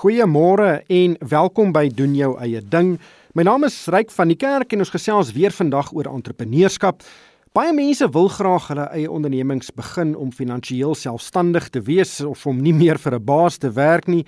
Goeiemôre 0.00 0.78
en 0.88 1.14
welkom 1.28 1.74
by 1.76 1.82
doen 1.92 2.14
jou 2.16 2.30
eie 2.40 2.62
ding. 2.72 2.94
My 3.36 3.44
naam 3.44 3.66
is 3.68 3.74
Ryk 3.92 4.08
van 4.14 4.30
die 4.32 4.36
Kerk 4.40 4.70
en 4.72 4.80
ons 4.80 4.92
gesels 4.94 5.34
weer 5.36 5.52
vandag 5.52 5.90
oor 5.92 6.08
entrepreneurskap. 6.08 7.02
Baie 7.52 7.74
mense 7.76 8.08
wil 8.14 8.30
graag 8.32 8.70
hulle 8.70 8.86
eie 8.96 9.10
ondernemings 9.12 9.68
begin 9.76 10.14
om 10.16 10.32
finansiëel 10.32 10.96
selfstandig 10.96 11.68
te 11.74 11.82
wees 11.84 12.14
of 12.24 12.46
om 12.48 12.62
nie 12.64 12.72
meer 12.72 12.96
vir 12.96 13.18
'n 13.18 13.24
baas 13.24 13.58
te 13.58 13.68
werk 13.68 14.08
nie. 14.08 14.24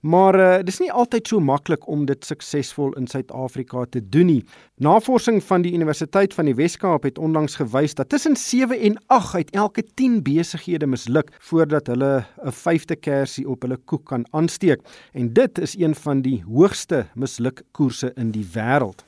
Maar 0.00 0.38
uh, 0.38 0.64
dis 0.64 0.78
nie 0.82 0.90
altyd 0.92 1.28
so 1.28 1.40
maklik 1.40 1.86
om 1.88 2.04
dit 2.06 2.24
suksesvol 2.24 2.92
in 3.00 3.06
Suid-Afrika 3.06 3.84
te 3.90 4.02
doen 4.02 4.26
nie. 4.26 4.42
Navorsing 4.82 5.40
van 5.44 5.64
die 5.64 5.72
Universiteit 5.72 6.34
van 6.34 6.50
die 6.50 6.54
Wes-Kaap 6.54 7.06
het 7.08 7.18
onlangs 7.18 7.56
gewys 7.56 7.94
dat 7.94 8.08
tussen 8.12 8.36
7 8.36 8.80
en 8.90 8.98
8 9.06 9.34
uit 9.34 9.50
elke 9.56 9.84
10 9.94 10.22
besighede 10.26 10.86
misluk 10.86 11.32
voordat 11.38 11.86
hulle 11.86 12.26
'n 12.44 12.52
vyfde 12.52 12.96
kersie 12.96 13.48
op 13.48 13.62
hulle 13.62 13.78
koek 13.84 14.04
kan 14.04 14.26
aansteek. 14.30 14.80
En 15.12 15.32
dit 15.32 15.58
is 15.58 15.78
een 15.78 15.94
van 15.94 16.22
die 16.22 16.42
hoogste 16.44 17.06
mislukkoerse 17.14 18.12
in 18.16 18.30
die 18.30 18.46
wêreld. 18.52 19.05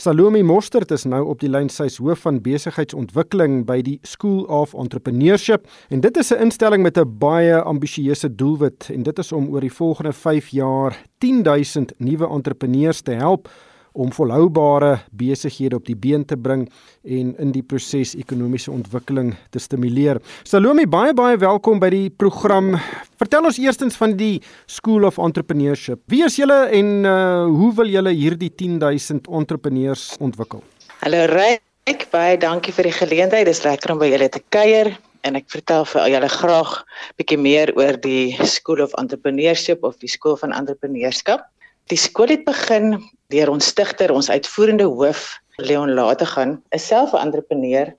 Salome 0.00 0.40
Mostert 0.42 0.94
is 0.94 1.02
nou 1.04 1.18
op 1.28 1.42
die 1.42 1.48
lyn. 1.52 1.66
Sy's 1.68 1.98
hoof 2.00 2.22
van 2.24 2.38
besigheidsontwikkeling 2.40 3.66
by 3.68 3.82
die 3.84 3.98
School 4.08 4.46
of 4.48 4.72
Entrepreneurship. 4.72 5.66
En 5.92 6.00
dit 6.00 6.16
is 6.16 6.32
'n 6.32 6.40
instelling 6.40 6.82
met 6.82 6.96
'n 6.96 7.18
baie 7.18 7.60
ambisieuse 7.60 8.34
doelwit. 8.34 8.88
En 8.92 9.02
dit 9.02 9.18
is 9.18 9.32
om 9.32 9.48
oor 9.52 9.60
die 9.60 9.72
volgende 9.72 10.12
5 10.12 10.48
jaar 10.48 10.96
10000 11.18 11.92
nuwe 11.98 12.26
entrepreneurs 12.28 13.00
te 13.00 13.12
help 13.12 13.48
om 13.92 14.12
volhoubare 14.12 14.98
besighede 15.10 15.76
op 15.76 15.86
die 15.86 15.96
been 15.96 16.24
te 16.24 16.36
bring 16.36 16.66
en 17.04 17.32
in 17.42 17.52
die 17.54 17.62
proses 17.62 18.14
ekonomiese 18.18 18.70
ontwikkeling 18.70 19.32
te 19.50 19.58
stimuleer. 19.62 20.20
Salome, 20.44 20.86
baie 20.86 21.14
baie 21.16 21.38
welkom 21.40 21.80
by 21.82 21.90
die 21.92 22.08
program. 22.10 22.76
Vertel 23.20 23.48
ons 23.50 23.58
eerstens 23.62 23.98
van 24.00 24.16
die 24.18 24.40
School 24.70 25.06
of 25.08 25.18
Entrepreneurship. 25.18 26.02
Wie 26.12 26.22
is 26.26 26.38
julle 26.38 26.62
en 26.76 27.04
uh, 27.04 27.46
hoe 27.50 27.72
wil 27.80 27.92
julle 27.92 28.14
hierdie 28.14 28.52
10000 28.54 29.28
entrepreneurs 29.28 30.14
ontwikkel? 30.20 30.62
Hallo 31.00 31.26
Ryk, 31.30 32.08
baie 32.12 32.38
dankie 32.40 32.74
vir 32.76 32.90
die 32.90 32.96
geleentheid. 32.96 33.46
Dit 33.48 33.56
is 33.56 33.64
lekker 33.66 33.94
om 33.94 34.02
by 34.02 34.10
julle 34.12 34.28
te 34.32 34.42
kuier 34.54 34.94
en 35.26 35.36
ek 35.36 35.50
vertel 35.52 35.84
vir 35.88 36.08
julle 36.14 36.28
graag 36.32 36.74
bietjie 37.20 37.40
meer 37.40 37.72
oor 37.76 37.98
die 38.00 38.36
School 38.48 38.80
of 38.84 38.94
Entrepreneurship 39.00 39.84
of 39.84 39.98
die 40.00 40.08
Skool 40.08 40.38
van 40.40 40.54
Entrepreneurskap. 40.56 41.44
Die 41.90 41.98
skool 41.98 42.30
het 42.30 42.44
begin 42.46 43.00
deur 43.30 43.50
ons 43.52 43.66
stigter, 43.66 44.10
ons 44.12 44.30
uitvoerende 44.30 44.86
hoof 44.90 45.38
Leon 45.62 45.94
Lategan, 45.94 46.58
'n 46.74 46.78
self 46.78 47.12
'n 47.14 47.26
entrepreneur 47.26 47.94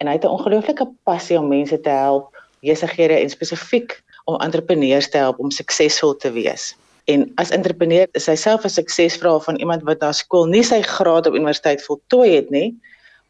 en 0.00 0.06
hy 0.06 0.14
het 0.14 0.24
'n 0.24 0.34
ongelooflike 0.36 0.86
passie 1.04 1.38
om 1.38 1.48
mense 1.48 1.80
te 1.80 1.90
help, 1.90 2.32
besighede 2.60 3.14
en 3.20 3.30
spesifiek 3.30 4.02
om 4.24 4.40
entrepreneurs 4.40 5.10
te 5.10 5.18
help 5.18 5.38
om 5.38 5.50
suksesvol 5.50 6.16
te 6.16 6.30
wees. 6.32 6.74
En 7.04 7.32
as 7.34 7.50
entrepreneur 7.50 8.06
is 8.12 8.26
hy 8.26 8.34
self 8.34 8.64
'n 8.64 8.68
suksesverhaal 8.68 9.40
van 9.40 9.56
iemand 9.56 9.82
wat 9.82 10.00
na 10.00 10.12
skool 10.12 10.46
nie 10.46 10.62
sy 10.62 10.82
graad 10.82 11.26
op 11.26 11.34
universiteit 11.34 11.82
voltooi 11.82 12.34
het 12.34 12.50
nie, 12.50 12.74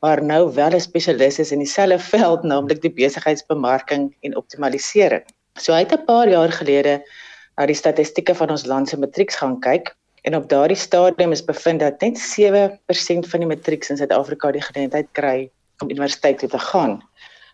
maar 0.01 0.23
nou 0.23 0.53
wel 0.55 0.75
'n 0.75 0.81
spesialis 0.81 1.39
is 1.39 1.53
in 1.53 1.59
dieselfde 1.59 1.99
veld, 1.99 2.43
naamlik 2.43 2.83
die 2.83 2.93
besigheidsbemarking 2.93 4.15
en 4.21 4.37
optimalisering. 4.37 5.25
So 5.59 5.73
hy 5.73 5.79
het 5.79 5.93
'n 5.93 6.05
paar 6.05 6.29
jaar 6.29 6.53
gelede 6.53 7.03
na 7.57 7.67
die 7.67 7.75
statistieke 7.75 8.35
van 8.35 8.51
ons 8.51 8.67
land 8.67 8.89
se 8.89 8.99
matrieks 8.99 9.37
gaan 9.37 9.61
kyk 9.61 9.97
En 10.23 10.37
op 10.37 10.49
daardie 10.49 10.79
stadium 10.79 11.33
is 11.33 11.45
bevind 11.45 11.81
dat 11.81 12.01
net 12.01 12.19
7% 12.19 13.29
van 13.31 13.43
die 13.43 13.49
matrieks 13.49 13.91
in 13.91 13.99
Suid-Afrika 13.99 14.53
die 14.55 14.63
geleentheid 14.63 15.09
kry 15.19 15.51
om 15.83 15.91
universiteit 15.91 16.39
toe 16.39 16.49
te 16.49 16.59
gaan 16.59 17.01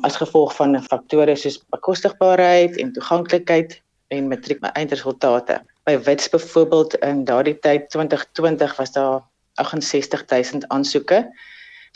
as 0.06 0.18
gevolg 0.20 0.52
van 0.54 0.76
faktore 0.84 1.34
soos 1.36 1.58
bekostigbaarheid 1.74 2.76
en 2.78 2.92
toeganklikheid 2.94 3.80
en 4.14 4.28
matriek 4.30 4.62
eindresultate. 4.62 5.58
By 5.88 5.96
Wits 6.06 6.28
byvoorbeeld 6.30 6.94
in 7.02 7.24
daardie 7.24 7.56
tyd 7.64 7.88
2020 7.90 8.76
was 8.76 8.92
daar 8.92 9.24
68000 9.58 10.68
aansoeke 10.68 11.24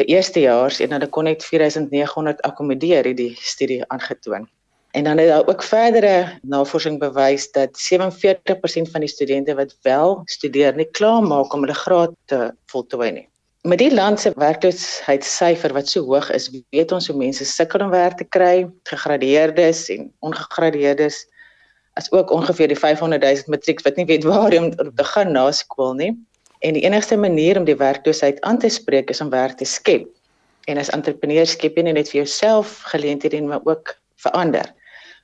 vir 0.01 0.07
eerstejaars 0.09 0.81
en 0.81 0.97
hulle 0.97 1.09
kon 1.15 1.29
net 1.29 1.45
4900 1.45 2.43
akkommodeer, 2.49 3.07
het 3.07 3.17
die 3.17 3.37
studie 3.39 3.83
aangetoon. 3.87 4.49
En 4.93 5.05
dan 5.05 5.19
het 5.19 5.29
daar 5.29 5.49
ook 5.49 5.63
verdere 5.63 6.39
navorsing 6.43 6.99
bewys 6.99 7.51
dat 7.51 7.71
47% 7.93 8.91
van 8.93 9.01
die 9.01 9.09
studente 9.09 9.55
wat 9.55 9.77
wel 9.83 10.21
studeer 10.25 10.75
nie 10.77 10.89
klaar 10.91 11.23
maak 11.23 11.53
om 11.53 11.61
hulle 11.65 11.75
graad 11.75 12.13
te 12.25 12.55
voltooi 12.67 13.11
nie. 13.11 13.29
Met 13.63 13.79
die 13.79 13.95
land 13.95 14.21
se 14.21 14.33
werkloosheidssyfer 14.37 15.73
wat 15.73 15.89
so 15.89 16.05
hoog 16.05 16.29
is, 16.31 16.51
weet 16.75 16.93
ons 16.93 17.07
hoe 17.09 17.17
mense 17.17 17.45
sukkel 17.45 17.81
om 17.81 17.93
werk 17.95 18.19
te 18.21 18.25
kry, 18.25 18.67
gegradueerdes 18.91 19.87
en 19.95 20.11
ongegradueerdes, 20.19 21.23
as 21.97 22.13
ook 22.13 22.31
ongeveer 22.31 22.69
die 22.69 22.79
500 22.79 23.23
000 23.23 23.55
matrieks 23.55 23.89
wat 23.89 23.97
nie 23.97 24.07
weet 24.11 24.29
waar 24.29 24.53
om 24.59 24.69
te 24.77 25.09
gaan 25.15 25.33
na 25.33 25.47
skool 25.57 25.95
nie. 25.95 26.11
En 26.61 26.77
die 26.77 26.85
enigste 26.85 27.17
manier 27.17 27.57
om 27.57 27.65
die 27.65 27.77
werkloosheid 27.77 28.41
aan 28.41 28.59
te 28.59 28.69
spreek 28.69 29.11
is 29.11 29.25
om 29.25 29.33
werk 29.33 29.57
te 29.57 29.65
skep. 29.65 30.05
En 30.69 30.79
as 30.79 30.93
entrepreneur 30.93 31.49
skep 31.49 31.81
jy 31.81 31.89
net 31.89 32.13
vir 32.13 32.23
jouself 32.23 32.83
geleenthede 32.93 33.41
en 33.41 33.49
maar 33.49 33.65
ook 33.65 33.97
vir 34.23 34.33
ander. 34.37 34.69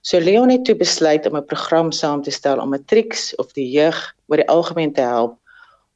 So 0.03 0.21
Leon 0.21 0.51
het 0.51 0.65
toe 0.65 0.77
besluit 0.77 1.27
om 1.27 1.37
'n 1.37 1.45
program 1.45 1.93
saam 1.93 2.23
te 2.23 2.31
stel 2.31 2.61
om 2.61 2.69
matrieks 2.69 3.35
of 3.37 3.53
die 3.53 3.71
jeug 3.71 4.15
oor 4.27 4.37
die 4.37 4.49
algemeen 4.49 4.93
te 4.93 5.01
help 5.01 5.39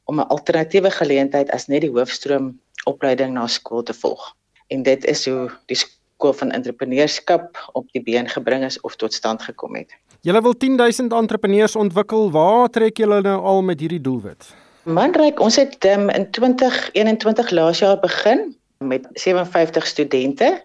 om 0.04 0.20
'n 0.20 0.28
alternatiewe 0.28 0.90
geleentheid 0.90 1.50
as 1.50 1.66
net 1.66 1.80
die 1.80 1.90
hoofstroom 1.90 2.60
opleiding 2.84 3.32
na 3.32 3.46
skool 3.46 3.82
te 3.82 3.94
volg. 3.94 4.34
En 4.66 4.82
dit 4.82 5.04
is 5.04 5.26
hoe 5.26 5.50
die 5.66 5.76
skool 5.76 6.32
van 6.32 6.50
entrepreneurskap 6.50 7.70
op 7.72 7.86
die 7.92 8.02
been 8.02 8.28
gebring 8.28 8.64
is 8.64 8.80
of 8.80 8.96
tot 8.96 9.14
stand 9.14 9.42
gekom 9.42 9.74
het. 9.74 9.94
Julle 10.20 10.42
wil 10.42 10.56
10000 10.56 11.12
entrepreneurs 11.12 11.76
ontwikkel. 11.76 12.30
Waar 12.30 12.68
trek 12.68 12.96
julle 12.96 13.20
nou 13.20 13.40
al 13.42 13.62
met 13.62 13.80
hierdie 13.80 14.00
doelwit? 14.00 14.54
Manryk, 14.82 15.40
ons 15.40 15.56
het 15.56 15.84
um, 15.84 16.08
in 16.10 16.30
2021 16.30 17.50
laas 17.50 17.78
jaar 17.78 17.98
begin 18.00 18.56
met 18.78 19.08
57 19.12 19.86
studente 19.86 20.62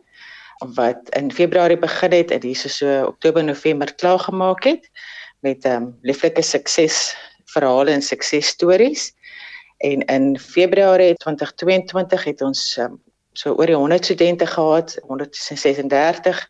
wat 0.58 1.10
in 1.10 1.32
Februarie 1.32 1.78
begin 1.78 2.12
het 2.12 2.32
en 2.32 2.42
hierso 2.42 2.70
so 2.70 3.06
Oktober 3.06 3.44
November 3.44 3.94
klaar 3.96 4.20
gemaak 4.20 4.64
het 4.64 4.90
met 5.40 5.66
ehm 5.66 5.84
um, 5.84 5.98
lieflike 6.02 6.42
sukses 6.42 7.16
verhale 7.46 7.92
en 7.92 8.02
suksesstories. 8.02 9.14
En 9.78 10.06
in 10.06 10.40
Februarie 10.40 11.16
2022 11.16 12.24
het 12.24 12.42
ons 12.42 12.78
um, 12.78 13.02
so 13.34 13.54
oor 13.54 13.66
die 13.66 13.76
100 13.76 14.06
studente 14.06 14.46
gehad, 14.46 14.98
136 15.02 16.48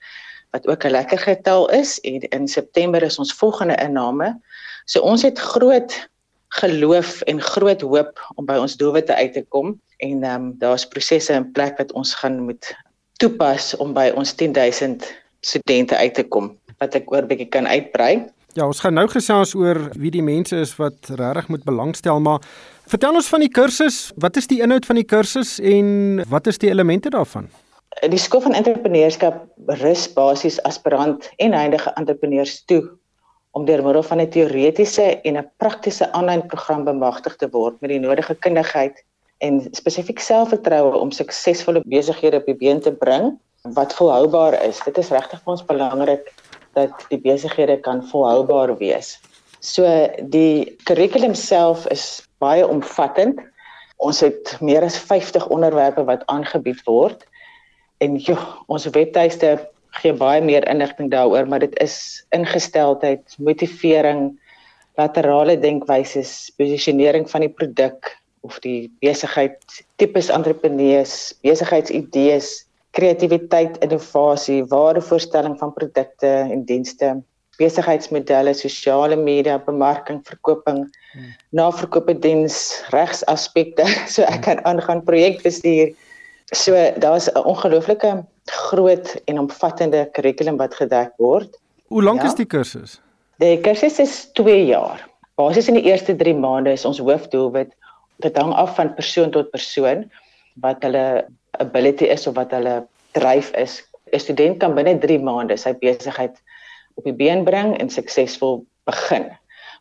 wat 0.51 0.67
ook 0.67 0.83
'n 0.83 0.89
lekker 0.89 1.19
getal 1.19 1.69
is 1.69 1.99
en 1.99 2.19
in 2.19 2.47
September 2.47 3.03
is 3.03 3.19
ons 3.19 3.33
volgende 3.33 3.75
inname. 3.75 4.39
So 4.85 4.99
ons 4.99 5.21
het 5.21 5.39
groot 5.39 6.09
geloof 6.47 7.21
en 7.21 7.41
groot 7.41 7.81
hoop 7.81 8.31
om 8.35 8.45
by 8.45 8.55
ons 8.55 8.75
doelwitte 8.75 9.15
uit 9.15 9.33
te 9.33 9.45
kom 9.49 9.81
en 9.97 10.23
ehm 10.23 10.35
um, 10.35 10.55
daar's 10.57 10.87
prosesse 10.87 11.33
in 11.33 11.51
plek 11.51 11.77
wat 11.77 11.91
ons 11.91 12.13
gaan 12.13 12.39
moet 12.39 12.75
toepas 13.17 13.75
om 13.81 13.93
by 13.93 14.11
ons 14.15 14.33
10000 14.35 15.05
studente 15.41 15.97
uit 15.97 16.13
te 16.13 16.23
kom 16.23 16.55
wat 16.77 16.95
ek 16.95 17.11
oor 17.11 17.25
bietjie 17.25 17.49
kan 17.49 17.67
uitbrei. 17.67 18.27
Ja, 18.57 18.65
ons 18.65 18.79
gaan 18.81 18.95
nou 18.97 19.05
gesels 19.09 19.53
oor 19.57 19.77
wie 20.01 20.11
die 20.13 20.23
mense 20.25 20.57
is 20.57 20.73
wat 20.79 21.11
regtig 21.19 21.49
moet 21.53 21.65
belangstel, 21.65 22.19
maar 22.19 22.41
vertel 22.89 23.19
ons 23.19 23.29
van 23.29 23.43
die 23.45 23.51
kursus. 23.53 24.11
Wat 24.17 24.37
is 24.37 24.49
die 24.49 24.61
inhoud 24.65 24.85
van 24.85 24.97
die 24.97 25.05
kursus 25.05 25.57
en 25.61 26.23
wat 26.29 26.49
is 26.49 26.57
die 26.61 26.71
elemente 26.73 27.11
daarvan? 27.13 27.51
Die 28.09 28.21
skool 28.21 28.41
van 28.45 28.57
entrepreneurskap 28.57 29.43
rus 29.81 30.07
basies 30.13 30.57
aspirant 30.69 31.29
en 31.37 31.53
huidige 31.53 31.93
entrepreneurs 31.97 32.59
toe 32.69 32.81
om 33.57 33.65
deur 33.65 33.81
middel 33.85 34.05
van 34.05 34.21
'n 34.21 34.29
teoretiese 34.29 35.21
en 35.21 35.37
'n 35.37 35.49
praktiese 35.57 36.11
aanlyn 36.11 36.45
program 36.47 36.83
bemagtig 36.85 37.35
te 37.35 37.49
word 37.49 37.81
met 37.81 37.89
die 37.89 37.99
nodige 37.99 38.35
kundigheid 38.35 39.03
en 39.43 39.61
spesifiek 39.75 40.19
selfvertroue 40.23 40.97
om 40.97 41.11
suksesvolle 41.13 41.83
besighede 41.85 42.41
op 42.41 42.47
die 42.49 42.57
been 42.57 42.81
te 42.81 42.91
bring 42.91 43.35
wat 43.77 43.93
volhoubaar 43.97 44.57
is. 44.63 44.79
Dit 44.85 44.97
is 44.97 45.11
regtig 45.13 45.41
vir 45.43 45.53
ons 45.53 45.65
belangrik 45.67 46.31
dat 46.77 46.93
die 47.11 47.19
besighede 47.21 47.79
kan 47.85 48.03
volhoubaar 48.11 48.75
wees. 48.79 49.17
So 49.59 49.85
die 50.33 50.77
kurrikulum 50.85 51.35
self 51.35 51.87
is 51.93 52.21
baie 52.41 52.65
omvattend. 52.67 53.39
Ons 53.97 54.21
het 54.21 54.53
meer 54.61 54.85
as 54.85 54.97
50 54.97 55.47
onderwerpe 55.53 56.05
wat 56.05 56.25
aangebied 56.29 56.83
word. 56.85 57.25
En 58.01 58.19
joh, 58.21 58.43
ons 58.69 58.85
webtuiste 58.93 59.57
gee 59.97 60.13
baie 60.13 60.41
meer 60.45 60.67
inligting 60.69 61.09
daaroor, 61.09 61.47
maar 61.49 61.63
dit 61.63 61.73
is 61.81 62.21
ingesteldheid, 62.35 63.33
motivering, 63.41 64.35
laterale 64.97 65.57
denkwyses, 65.57 66.51
posisionering 66.57 67.25
van 67.29 67.45
die 67.45 67.53
produk, 67.53 68.11
of 68.47 68.59
die 68.63 68.87
besigheid 69.03 69.59
tipes 70.01 70.31
entrepreneurs, 70.33 71.35
besigheidsidees, 71.45 72.53
kreatiwiteit, 72.97 73.77
innovasie, 73.85 74.63
waardevoorstelling 74.71 75.57
van 75.59 75.73
produkte 75.75 76.31
en 76.47 76.63
dienste, 76.65 77.17
besigheidsmodelle, 77.57 78.53
sosiale 78.53 79.17
media, 79.17 79.57
bemarking, 79.65 80.21
verkoping, 80.25 80.85
hmm. 81.13 81.31
naverkoop 81.57 82.09
en 82.13 82.21
diens, 82.21 82.57
regsaspekte, 82.93 83.85
so 84.13 84.25
ek 84.25 84.43
kan 84.47 84.63
aangaan 84.69 85.03
projekbestuur. 85.05 85.93
So 86.55 86.73
daar's 87.03 87.27
'n 87.27 87.43
ongelooflike 87.43 88.23
groot 88.45 89.15
en 89.25 89.39
omvattende 89.39 90.07
kurrikulum 90.13 90.57
wat 90.57 90.75
gedek 90.75 91.11
word. 91.17 91.59
Hoe 91.87 92.03
lank 92.03 92.21
ja? 92.21 92.27
is 92.27 92.35
die 92.35 92.45
kursus? 92.45 93.01
Die 93.37 93.59
kursus 93.61 93.99
is 93.99 94.31
2 94.33 94.65
jaar. 94.65 95.03
Basies 95.35 95.67
in 95.67 95.77
die 95.77 95.85
eerste 95.91 96.15
3 96.15 96.33
maande 96.33 96.71
is 96.71 96.85
ons 96.85 96.99
hoofdoelwit 96.99 97.75
dit 98.23 98.37
hang 98.37 98.53
af 98.53 98.75
van 98.75 98.93
persoon 98.97 99.31
tot 99.31 99.51
persoon 99.51 100.05
wat 100.63 100.83
hulle 100.85 101.25
ability 101.61 102.09
is 102.09 102.27
of 102.27 102.35
wat 102.35 102.51
hulle 102.55 102.85
dryf 103.17 103.51
is. 103.53 103.81
'n 104.13 104.19
Student 104.19 104.59
kan 104.59 104.75
binne 104.75 104.97
3 104.99 105.19
maande 105.19 105.57
sy 105.57 105.73
besigheid 105.73 106.37
op 106.97 107.03
die 107.03 107.13
been 107.13 107.43
bring 107.45 107.75
en 107.77 107.89
suksesvol 107.89 108.65
begin. 108.85 109.29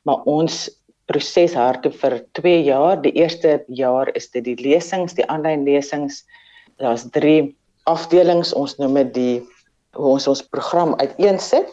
Maar 0.05 0.23
ons 0.27 0.69
proses 1.07 1.55
hardloop 1.55 1.95
vir 1.95 2.19
2 2.33 2.63
jaar. 2.67 3.01
Die 3.03 3.15
eerste 3.15 3.63
jaar 3.69 4.11
is 4.15 4.31
dit 4.31 4.45
die 4.45 4.59
lesings, 4.59 5.15
die 5.15 5.27
aanlyn 5.31 5.65
lesings. 5.65 6.25
Daar's 6.83 7.07
3 7.15 7.55
afdelings. 7.87 8.53
Ons 8.53 8.77
noem 8.79 8.95
dit 8.95 9.15
die 9.15 9.37
hoe 9.97 10.13
ons 10.17 10.29
ons 10.29 10.43
program 10.43 10.95
uiteensit. 11.01 11.71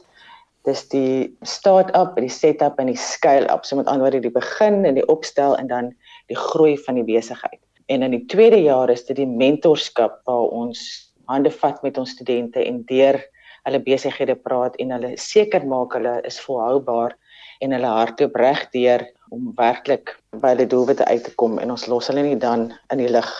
Dis 0.63 0.85
die 0.93 1.27
start-up, 1.43 2.15
die 2.15 2.31
set-up 2.31 2.79
en 2.79 2.87
die 2.87 2.99
scale-up. 2.99 3.65
So 3.65 3.75
met 3.75 3.89
ander 3.91 4.07
woorde 4.07 4.23
die 4.23 4.31
begin 4.31 4.85
en 4.87 4.95
die 4.95 5.07
opstel 5.11 5.57
en 5.59 5.67
dan 5.67 5.91
die 6.31 6.39
groei 6.39 6.77
van 6.85 6.95
die 6.99 7.07
besigheid. 7.07 7.59
En 7.91 8.03
in 8.05 8.15
die 8.15 8.25
tweede 8.31 8.61
jaar 8.63 8.89
is 8.89 9.03
dit 9.09 9.19
die 9.19 9.27
mentorskap 9.27 10.21
waar 10.29 10.47
ons 10.55 10.83
hande 11.27 11.51
vat 11.51 11.81
met 11.83 11.97
ons 11.99 12.15
studente 12.15 12.63
en 12.63 12.83
deur 12.87 13.19
hulle 13.63 13.79
besighede 13.83 14.35
praat 14.35 14.75
en 14.83 14.91
hulle 14.95 15.13
seker 15.19 15.65
maak 15.67 15.95
hulle 15.95 16.17
is 16.27 16.39
volhoubaar 16.43 17.15
en 17.63 17.75
hulle 17.75 17.91
hardloop 17.97 18.35
reg 18.39 18.65
deur 18.75 19.05
om 19.35 19.51
werklik 19.59 20.15
by 20.41 20.53
hulle 20.53 20.67
doelwitte 20.69 21.07
uit 21.07 21.23
te 21.27 21.33
kom 21.39 21.59
en 21.63 21.71
ons 21.75 21.87
los 21.91 22.09
hulle 22.11 22.25
nie 22.25 22.39
dan 22.39 22.69
in 22.93 23.03
die 23.03 23.11
lug. 23.11 23.31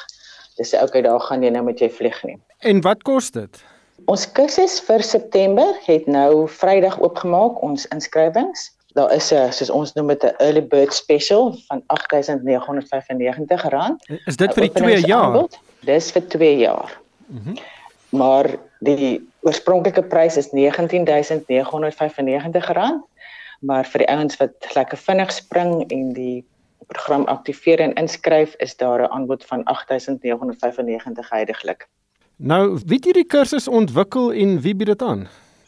Dis 0.58 0.72
sê 0.74 0.82
okay, 0.84 1.02
daar 1.06 1.22
gaan 1.28 1.44
jy 1.44 1.52
nou 1.54 1.64
met 1.66 1.82
jy 1.82 1.90
vlieg 1.92 2.20
nie. 2.28 2.38
En 2.64 2.84
wat 2.86 3.04
kos 3.08 3.32
dit? 3.36 3.64
Ons 4.06 4.32
kursus 4.32 4.82
vir 4.84 5.04
September 5.04 5.76
het 5.86 6.08
nou 6.08 6.48
Vrydag 6.48 7.00
oopgemaak 7.00 7.64
ons 7.64 7.88
inskrywings. 7.88 8.72
Daar 8.94 9.14
is 9.14 9.34
'n 9.34 9.52
soos 9.52 9.70
ons 9.70 9.94
noem 9.94 10.08
dit 10.08 10.24
'n 10.24 10.36
early 10.40 10.68
bird 10.68 10.94
special 10.94 11.58
van 11.68 11.84
R8995. 11.88 13.96
Is 14.26 14.38
dit 14.38 14.54
vir 14.54 14.62
die 14.62 14.72
2 14.72 15.06
jaar? 15.06 15.24
Aanbod. 15.24 15.60
Dis 15.80 16.12
vir 16.12 16.28
2 16.28 16.58
jaar. 16.58 17.00
Mhm. 17.28 17.50
Mm 17.50 17.58
maar 18.14 18.46
die 18.86 19.18
oorspronklike 19.42 20.04
prys 20.04 20.38
is 20.38 20.52
R19995, 20.54 23.02
maar 23.60 23.86
vir 23.90 24.00
die 24.04 24.10
ouens 24.12 24.38
wat 24.38 24.52
lekker 24.76 24.98
vinnig 24.98 25.32
spring 25.34 25.92
en 25.92 26.14
die 26.14 26.46
program 26.92 27.26
aktiveer 27.32 27.80
en 27.82 27.94
inskryf, 27.98 28.56
is 28.60 28.78
daar 28.78 29.02
'n 29.02 29.12
aanbod 29.12 29.46
van 29.46 29.64
R8995 29.66 31.30
heidaglik. 31.30 31.88
Nou, 32.38 32.80
wie 32.86 32.98
het 32.98 33.06
hierdie 33.06 33.28
kursus 33.30 33.68
ontwikkel 33.68 34.32
en 34.34 34.56
wie 34.62 34.74
bied 34.76 34.90
dit 34.90 35.02
aan? 35.06 35.28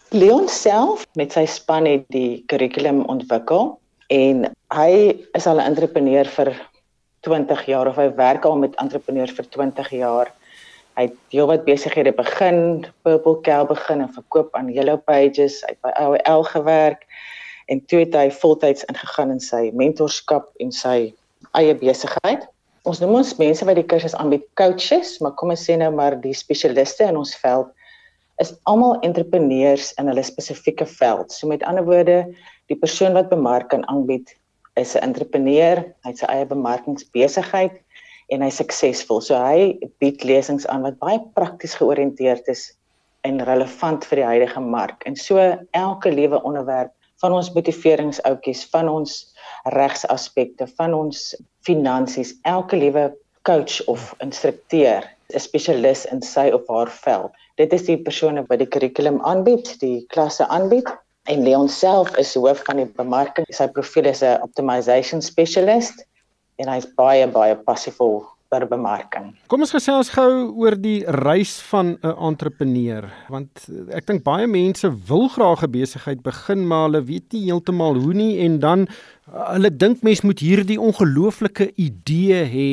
Leon 0.09 0.47
self 0.49 1.03
met 1.13 1.35
sy 1.35 1.43
span 1.45 1.85
het 1.85 2.07
die 2.09 2.41
kurrikulum 2.49 3.03
ontwikkel 3.11 3.75
en 4.13 4.47
hy 4.73 4.93
is 5.37 5.45
al 5.45 5.61
'n 5.61 5.67
entrepreneur 5.69 6.25
vir 6.25 6.49
20 7.21 7.65
jaar 7.65 7.87
of 7.87 7.95
hy 7.95 8.09
werk 8.15 8.45
al 8.45 8.57
met 8.57 8.75
entrepreneurs 8.81 9.31
vir 9.37 9.45
20 9.49 9.89
jaar. 9.89 10.33
Hy 10.97 11.03
het 11.03 11.15
heelwat 11.29 11.65
besighede 11.65 12.11
begin, 12.11 12.85
Purple 13.03 13.41
Cow 13.41 13.67
begin 13.67 14.01
en 14.01 14.13
verkoop 14.13 14.55
aan 14.55 14.73
Yellow 14.73 14.97
Pages, 14.97 15.61
hy 15.61 15.73
het 15.73 15.81
by 15.81 15.89
AOL 15.89 16.43
gewerk 16.43 17.05
en 17.67 17.85
toe 17.85 17.99
het 17.99 18.15
hy 18.15 18.31
voltyds 18.31 18.85
ingegaan 18.85 19.31
in 19.31 19.39
sy 19.39 19.71
mentorskap 19.73 20.49
en 20.59 20.71
sy 20.71 21.13
eie 21.53 21.75
besigheid. 21.75 22.47
Ons 22.85 22.99
noem 23.01 23.15
ons 23.17 23.33
mense 23.39 23.65
wat 23.65 23.79
die 23.79 23.87
kursus 23.89 24.13
aanbied 24.13 24.43
coaches, 24.59 25.15
maar 25.21 25.33
kom 25.39 25.49
ons 25.49 25.63
sê 25.65 25.73
nou 25.81 25.89
maar 25.95 26.19
die 26.21 26.35
spesialiste 26.37 27.07
in 27.09 27.17
ons 27.17 27.33
veld 27.41 27.71
is 28.43 28.51
almal 28.69 28.99
entrepreneurs 29.07 29.93
in 30.01 30.09
hulle 30.11 30.23
spesifieke 30.27 30.85
veld. 30.85 31.31
So 31.31 31.47
met 31.47 31.63
ander 31.63 31.85
woorde, 31.87 32.17
die 32.69 32.77
persoon 32.77 33.15
wat 33.15 33.31
bemarking 33.31 33.85
aanbied 33.91 34.33
is 34.75 34.95
'n 34.95 35.03
entrepreneur, 35.07 35.81
hy 36.03 36.09
het 36.11 36.19
sy 36.19 36.27
eie 36.29 36.45
bemarkingsbesigheid 36.45 37.79
en 38.29 38.41
hy's 38.41 38.59
suksesvol. 38.59 39.21
So 39.21 39.35
hy 39.35 39.79
bied 39.99 40.23
lesings 40.23 40.67
aan 40.67 40.83
wat 40.83 40.99
baie 40.99 41.19
prakties 41.33 41.75
georiënteerd 41.79 42.47
is 42.47 42.73
en 43.23 43.41
relevant 43.41 44.05
vir 44.05 44.15
die 44.15 44.29
huidige 44.29 44.61
mark. 44.61 45.01
En 45.05 45.15
so 45.15 45.37
elke 45.71 46.11
liewe 46.11 46.43
onderwerp 46.43 46.91
van 47.21 47.33
ons 47.33 47.53
motiveringsoutjies, 47.53 48.65
van 48.69 48.89
ons 48.89 49.33
regsaspekte, 49.73 50.67
van 50.77 50.93
ons 50.93 51.33
finansies, 51.65 52.35
elke 52.43 52.77
liewe 52.77 53.09
coach 53.45 53.81
of 53.85 54.13
instrukteur 54.19 55.03
'n 55.33 55.39
spesialis 55.39 56.05
in 56.05 56.21
sy 56.21 56.49
of 56.53 56.67
haar 56.67 56.89
veld. 56.89 57.31
Dit 57.57 57.73
is 57.73 57.85
die 57.85 57.97
persone 57.97 58.43
wat 58.47 58.59
die 58.59 58.69
kurrikulum 58.69 59.21
aanbied, 59.25 59.79
die 59.79 60.05
klasse 60.13 60.47
aanbied. 60.47 60.89
En 61.25 61.43
Leon 61.43 61.69
self 61.69 62.17
is 62.17 62.35
hoof 62.35 62.61
van 62.67 62.77
die 62.77 62.85
bemarking. 62.85 63.45
Sy 63.49 63.67
profiel 63.67 64.05
is 64.05 64.21
'n 64.21 64.41
optimization 64.41 65.21
specialist 65.21 66.05
en 66.61 66.69
hy's 66.69 66.85
baie 66.95 67.27
baie 67.27 67.55
passievol 67.55 68.23
vir 68.53 68.65
bemarking. 68.69 69.33
Kom 69.51 69.65
ons 69.65 69.73
gesels 69.73 70.11
gou 70.13 70.53
oor 70.61 70.75
die 70.77 71.03
reis 71.25 71.57
van 71.71 71.97
'n 72.03 72.15
entrepreneur 72.29 73.09
want 73.29 73.67
ek 73.89 74.05
dink 74.05 74.23
baie 74.23 74.47
mense 74.47 74.87
wil 75.09 75.27
graag 75.27 75.63
'n 75.63 75.71
besigheid 75.71 76.21
begin 76.23 76.67
maar 76.67 76.85
hulle 76.87 77.03
weet 77.03 77.33
nie 77.33 77.45
heeltemal 77.49 77.95
hoe 77.95 78.13
nie 78.13 78.39
en 78.45 78.59
dan 78.59 78.87
hulle 79.35 79.69
dink 79.71 80.03
mens 80.05 80.21
moet 80.23 80.39
hierdie 80.39 80.77
ongelooflike 80.79 81.67
idee 81.75 82.39
hê 82.47 82.71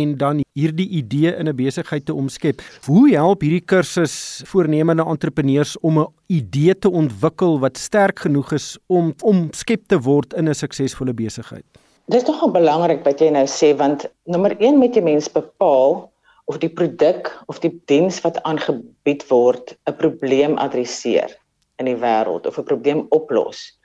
en 0.00 0.14
dan 0.16 0.40
hierdie 0.56 0.86
idee 1.00 1.32
in 1.34 1.48
'n 1.48 1.56
besigheid 1.56 2.06
te 2.06 2.14
omskep. 2.14 2.62
Hoe 2.86 3.10
help 3.10 3.42
hierdie 3.42 3.64
kursus 3.72 4.42
voornemende 4.46 5.04
entrepreneurs 5.04 5.76
om 5.80 5.98
'n 5.98 6.08
idee 6.26 6.78
te 6.78 6.90
ontwikkel 6.90 7.58
wat 7.60 7.76
sterk 7.76 8.18
genoeg 8.18 8.52
is 8.52 8.78
om 8.86 9.14
omskep 9.20 9.88
te 9.88 9.98
word 10.00 10.32
in 10.32 10.48
'n 10.48 10.54
suksesvolle 10.54 11.12
besigheid? 11.12 11.64
Dit 12.06 12.22
is 12.22 12.28
nogal 12.28 12.50
belangrik 12.50 13.04
wat 13.04 13.20
jy 13.20 13.30
nou 13.30 13.46
sê 13.46 13.76
want 13.76 14.08
nommer 14.24 14.56
1 14.58 14.78
moet 14.78 14.94
jy 14.94 15.02
mens 15.02 15.28
bepaal 15.28 16.12
of 16.44 16.58
die 16.58 16.72
produk 16.72 17.30
of 17.46 17.60
die 17.60 17.80
diens 17.86 18.20
wat 18.20 18.42
aangebied 18.42 19.28
word 19.28 19.76
'n 19.86 19.96
probleem 19.96 20.56
adresseer 20.56 21.36
in 21.78 21.84
die 21.84 21.96
wêreld 21.96 22.46
of 22.46 22.58
'n 22.58 22.64
probleem 22.64 23.06
oplos. 23.10 23.79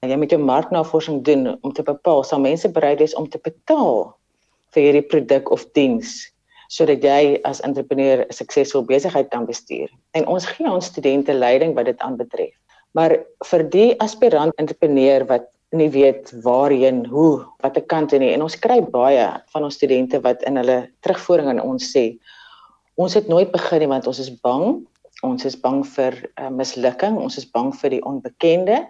En 0.00 0.08
jy 0.08 0.16
moet 0.16 0.30
jou 0.32 0.40
marknavorsing 0.40 1.18
doen 1.28 1.58
om 1.60 1.72
te 1.76 1.82
bepaal 1.84 2.22
sal 2.24 2.40
mense 2.40 2.68
bereid 2.72 3.02
wees 3.02 3.14
om 3.20 3.26
te 3.28 3.36
betaal 3.44 4.06
vir 4.72 4.86
hierdie 4.86 5.08
produk 5.12 5.50
of 5.52 5.66
diens 5.76 6.22
sodat 6.72 7.02
jy 7.04 7.34
as 7.44 7.60
entrepreneur 7.66 8.22
'n 8.22 8.32
suksesvolle 8.32 8.86
besigheid 8.88 9.28
kan 9.28 9.44
bestuur. 9.44 9.90
En 10.16 10.24
ons 10.26 10.46
gee 10.46 10.70
ons 10.70 10.86
studente 10.86 11.34
leiding 11.34 11.74
wat 11.74 11.84
dit 11.90 12.00
aanbetref. 12.00 12.54
Maar 12.94 13.18
vir 13.50 13.62
die 13.74 13.90
aspirant 14.00 14.54
entrepreneur 14.56 15.26
wat 15.26 15.50
nie 15.76 15.90
weet 15.90 16.32
waarheen, 16.44 17.04
hoe, 17.06 17.44
watter 17.60 17.82
kant 17.82 18.12
nie 18.12 18.32
en 18.32 18.42
ons 18.42 18.56
kry 18.56 18.80
baie 18.80 19.26
van 19.52 19.64
ons 19.64 19.74
studente 19.74 20.20
wat 20.20 20.42
in 20.42 20.56
hulle 20.56 20.88
terugvoering 21.02 21.48
aan 21.48 21.60
ons 21.60 21.92
sê 21.96 22.16
ons 22.96 23.14
het 23.14 23.28
nooit 23.28 23.52
begin 23.52 23.78
nie 23.80 23.92
want 23.92 24.06
ons 24.06 24.18
is 24.18 24.30
bang. 24.30 24.80
Ons 25.22 25.44
is 25.44 25.56
bang 25.60 25.84
vir 25.84 26.14
uh, 26.40 26.48
mislukking, 26.48 27.18
ons 27.18 27.36
is 27.36 27.44
bang 27.44 27.74
vir 27.74 27.90
die 27.90 28.02
onbekende 28.02 28.86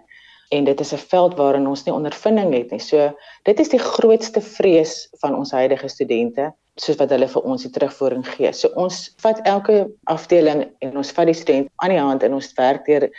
en 0.51 0.63
dit 0.67 0.79
is 0.79 0.93
'n 0.93 0.97
veld 0.97 1.35
waarin 1.37 1.67
ons 1.67 1.83
nie 1.85 1.93
ondervinding 1.93 2.53
het 2.53 2.71
nie. 2.71 2.79
So 2.79 3.11
dit 3.43 3.59
is 3.59 3.69
die 3.69 3.79
grootste 3.79 4.41
vrees 4.41 5.07
van 5.21 5.35
ons 5.35 5.51
huidige 5.51 5.87
studente 5.87 6.53
soos 6.75 6.97
wat 6.97 7.09
hulle 7.09 7.27
vir 7.27 7.43
ons 7.43 7.63
die 7.63 7.71
terugvoering 7.71 8.25
gee. 8.25 8.51
So 8.53 8.67
ons 8.75 9.11
vat 9.23 9.39
elke 9.47 9.87
afdeling 10.03 10.69
en 10.79 10.97
ons 10.97 11.11
vat 11.11 11.25
die 11.25 11.37
student 11.37 11.69
aan 11.83 11.89
die 11.89 11.99
hand 11.99 12.23
en 12.23 12.33
ons 12.33 12.53
werk 12.57 12.85
deur 12.85 13.09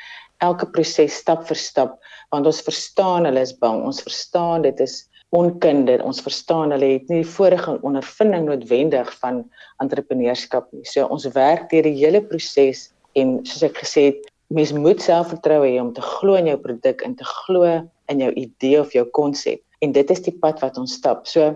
elke 0.42 0.66
proses 0.66 1.14
stap 1.14 1.46
vir 1.48 1.56
stap 1.56 1.98
want 2.32 2.46
ons 2.46 2.62
verstaan 2.64 3.28
hulle 3.28 3.40
is 3.40 3.52
bang. 3.52 3.82
Ons 3.84 4.02
verstaan 4.02 4.62
dit 4.62 4.80
is 4.80 5.08
onkunde. 5.36 5.98
Ons 6.04 6.20
verstaan 6.24 6.72
hulle 6.74 6.94
het 6.96 7.08
nie 7.08 7.24
vorige 7.24 7.78
ondervinding 7.82 8.48
noodwendig 8.48 9.12
van 9.20 9.44
entrepreneurskap 9.84 10.68
nie. 10.72 10.84
So 10.84 11.06
ons 11.06 11.28
werk 11.36 11.70
deur 11.70 11.88
die 11.88 11.96
hele 11.96 12.22
proses 12.24 12.90
en 13.16 13.40
soos 13.44 13.64
ek 13.68 13.80
gesê 13.84 14.10
het 14.10 14.31
mens 14.52 14.72
moet 14.72 15.02
selfvertroue 15.02 15.70
hê 15.70 15.80
om 15.80 15.92
te 15.96 16.04
glo 16.04 16.36
in 16.38 16.50
jou 16.50 16.58
produk 16.60 17.02
en 17.06 17.16
te 17.16 17.26
glo 17.26 17.66
in 18.12 18.22
jou 18.22 18.30
idee 18.32 18.80
of 18.80 18.92
jou 18.92 19.04
konsep. 19.16 19.62
En 19.82 19.92
dit 19.92 20.10
is 20.10 20.22
die 20.24 20.34
pad 20.44 20.60
wat 20.62 20.78
ons 20.78 20.94
stap. 20.98 21.26
So 21.26 21.54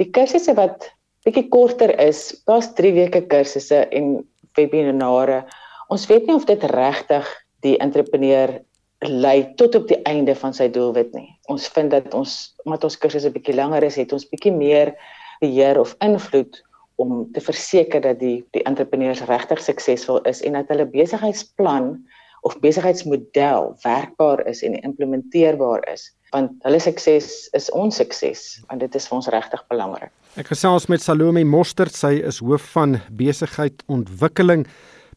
die 0.00 0.10
kursusse 0.10 0.54
wat 0.58 0.88
bietjie 1.24 1.46
korter 1.48 1.94
is, 2.02 2.32
daar's 2.48 2.72
3 2.76 2.92
weke 2.96 3.24
kursusse 3.30 3.84
en 3.94 4.18
webinare. 4.58 5.44
Ons 5.92 6.06
weet 6.10 6.28
nie 6.28 6.36
of 6.36 6.46
dit 6.48 6.64
regtig 6.74 7.28
die 7.64 7.76
entrepreneur 7.80 8.58
lei 9.04 9.54
tot 9.60 9.74
op 9.74 9.88
die 9.88 10.00
einde 10.08 10.34
van 10.36 10.54
sy 10.56 10.68
doelwit 10.72 11.12
nie. 11.16 11.28
Ons 11.52 11.68
vind 11.72 11.92
dat 11.92 12.14
ons 12.16 12.54
omdat 12.64 12.84
ons 12.88 12.98
kursusse 13.00 13.32
bietjie 13.32 13.56
langer 13.56 13.84
is, 13.84 13.98
het 14.00 14.12
ons 14.16 14.28
bietjie 14.28 14.52
meer 14.54 14.94
beheer 15.40 15.80
of 15.80 15.96
invloed 16.04 16.60
om 16.96 17.24
te 17.34 17.42
verseker 17.42 18.04
dat 18.04 18.20
die 18.20 18.44
die 18.54 18.62
entrepreneurs 18.68 19.24
regtig 19.28 19.62
suksesvol 19.62 20.22
is 20.30 20.42
en 20.46 20.56
dat 20.58 20.70
hulle 20.72 20.86
besigheidsplan 20.92 21.96
of 22.44 22.58
besigheidsmodel 22.60 23.72
werkbaar 23.82 24.44
is 24.46 24.62
en 24.62 24.76
implementeerbaar 24.80 25.88
is 25.92 26.10
want 26.34 26.50
hulle 26.66 26.80
sukses 26.82 27.28
is 27.54 27.68
ons 27.78 27.96
sukses 28.00 28.42
en 28.72 28.80
dit 28.82 28.96
is 28.98 29.06
vir 29.08 29.16
ons 29.20 29.30
regtig 29.30 29.62
belangrik. 29.70 30.10
Ek 30.40 30.50
gesels 30.50 30.88
met 30.90 31.02
Salome 31.02 31.44
Mostert, 31.46 31.94
sy 31.94 32.16
is 32.26 32.40
hoof 32.42 32.66
van 32.74 32.98
besigheid 33.14 33.84
ontwikkeling 33.86 34.66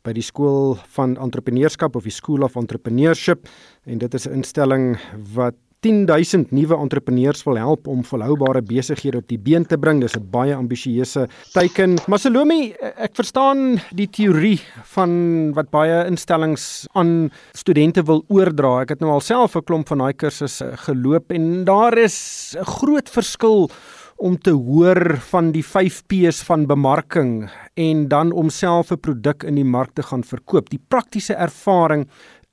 by 0.06 0.14
die 0.14 0.24
skool 0.24 0.78
van 0.96 1.18
entrepreneurskap 1.18 1.98
of 1.98 2.06
die 2.06 2.14
School 2.14 2.46
of 2.46 2.56
Entrepreneurship 2.60 3.50
en 3.90 3.98
dit 4.04 4.14
is 4.14 4.28
'n 4.28 4.44
instelling 4.44 4.86
wat 5.34 5.58
10000 5.88 6.52
nuwe 6.52 6.76
entrepreneurs 6.76 7.44
wil 7.48 7.58
help 7.60 7.88
om 7.88 8.04
volhoubare 8.04 8.62
besighede 8.66 9.22
op 9.22 9.28
die 9.32 9.40
been 9.40 9.66
te 9.66 9.78
bring. 9.80 10.02
Dis 10.02 10.18
'n 10.18 10.28
baie 10.32 10.56
ambisieuse 10.56 11.28
teiken. 11.54 11.98
Masalomi, 12.08 12.74
ek 12.98 13.16
verstaan 13.16 13.80
die 13.96 14.08
teorie 14.08 14.60
van 14.96 15.54
wat 15.54 15.70
baie 15.70 16.06
instellings 16.06 16.88
aan 16.94 17.32
studente 17.54 18.04
wil 18.04 18.24
oordra. 18.28 18.82
Ek 18.82 18.90
het 18.90 19.00
nou 19.00 19.12
alself 19.12 19.56
'n 19.56 19.64
klomp 19.64 19.88
van 19.88 19.98
daai 19.98 20.14
kursusse 20.14 20.78
geloop 20.88 21.32
en 21.32 21.64
daar 21.64 21.98
is 21.98 22.56
'n 22.60 22.64
groot 22.64 23.10
verskil 23.10 23.70
om 24.18 24.38
te 24.38 24.52
hoor 24.52 25.18
van 25.30 25.52
die 25.54 25.66
5 25.66 26.02
P's 26.10 26.42
van 26.48 26.66
bemarking 26.66 27.50
en 27.78 28.08
dan 28.10 28.32
om 28.32 28.50
self 28.50 28.92
'n 28.92 29.00
produk 29.00 29.44
in 29.44 29.56
die 29.56 29.66
mark 29.66 29.94
te 29.94 30.04
gaan 30.04 30.24
verkoop. 30.24 30.70
Die 30.70 30.82
praktiese 30.88 31.34
ervaring 31.34 32.08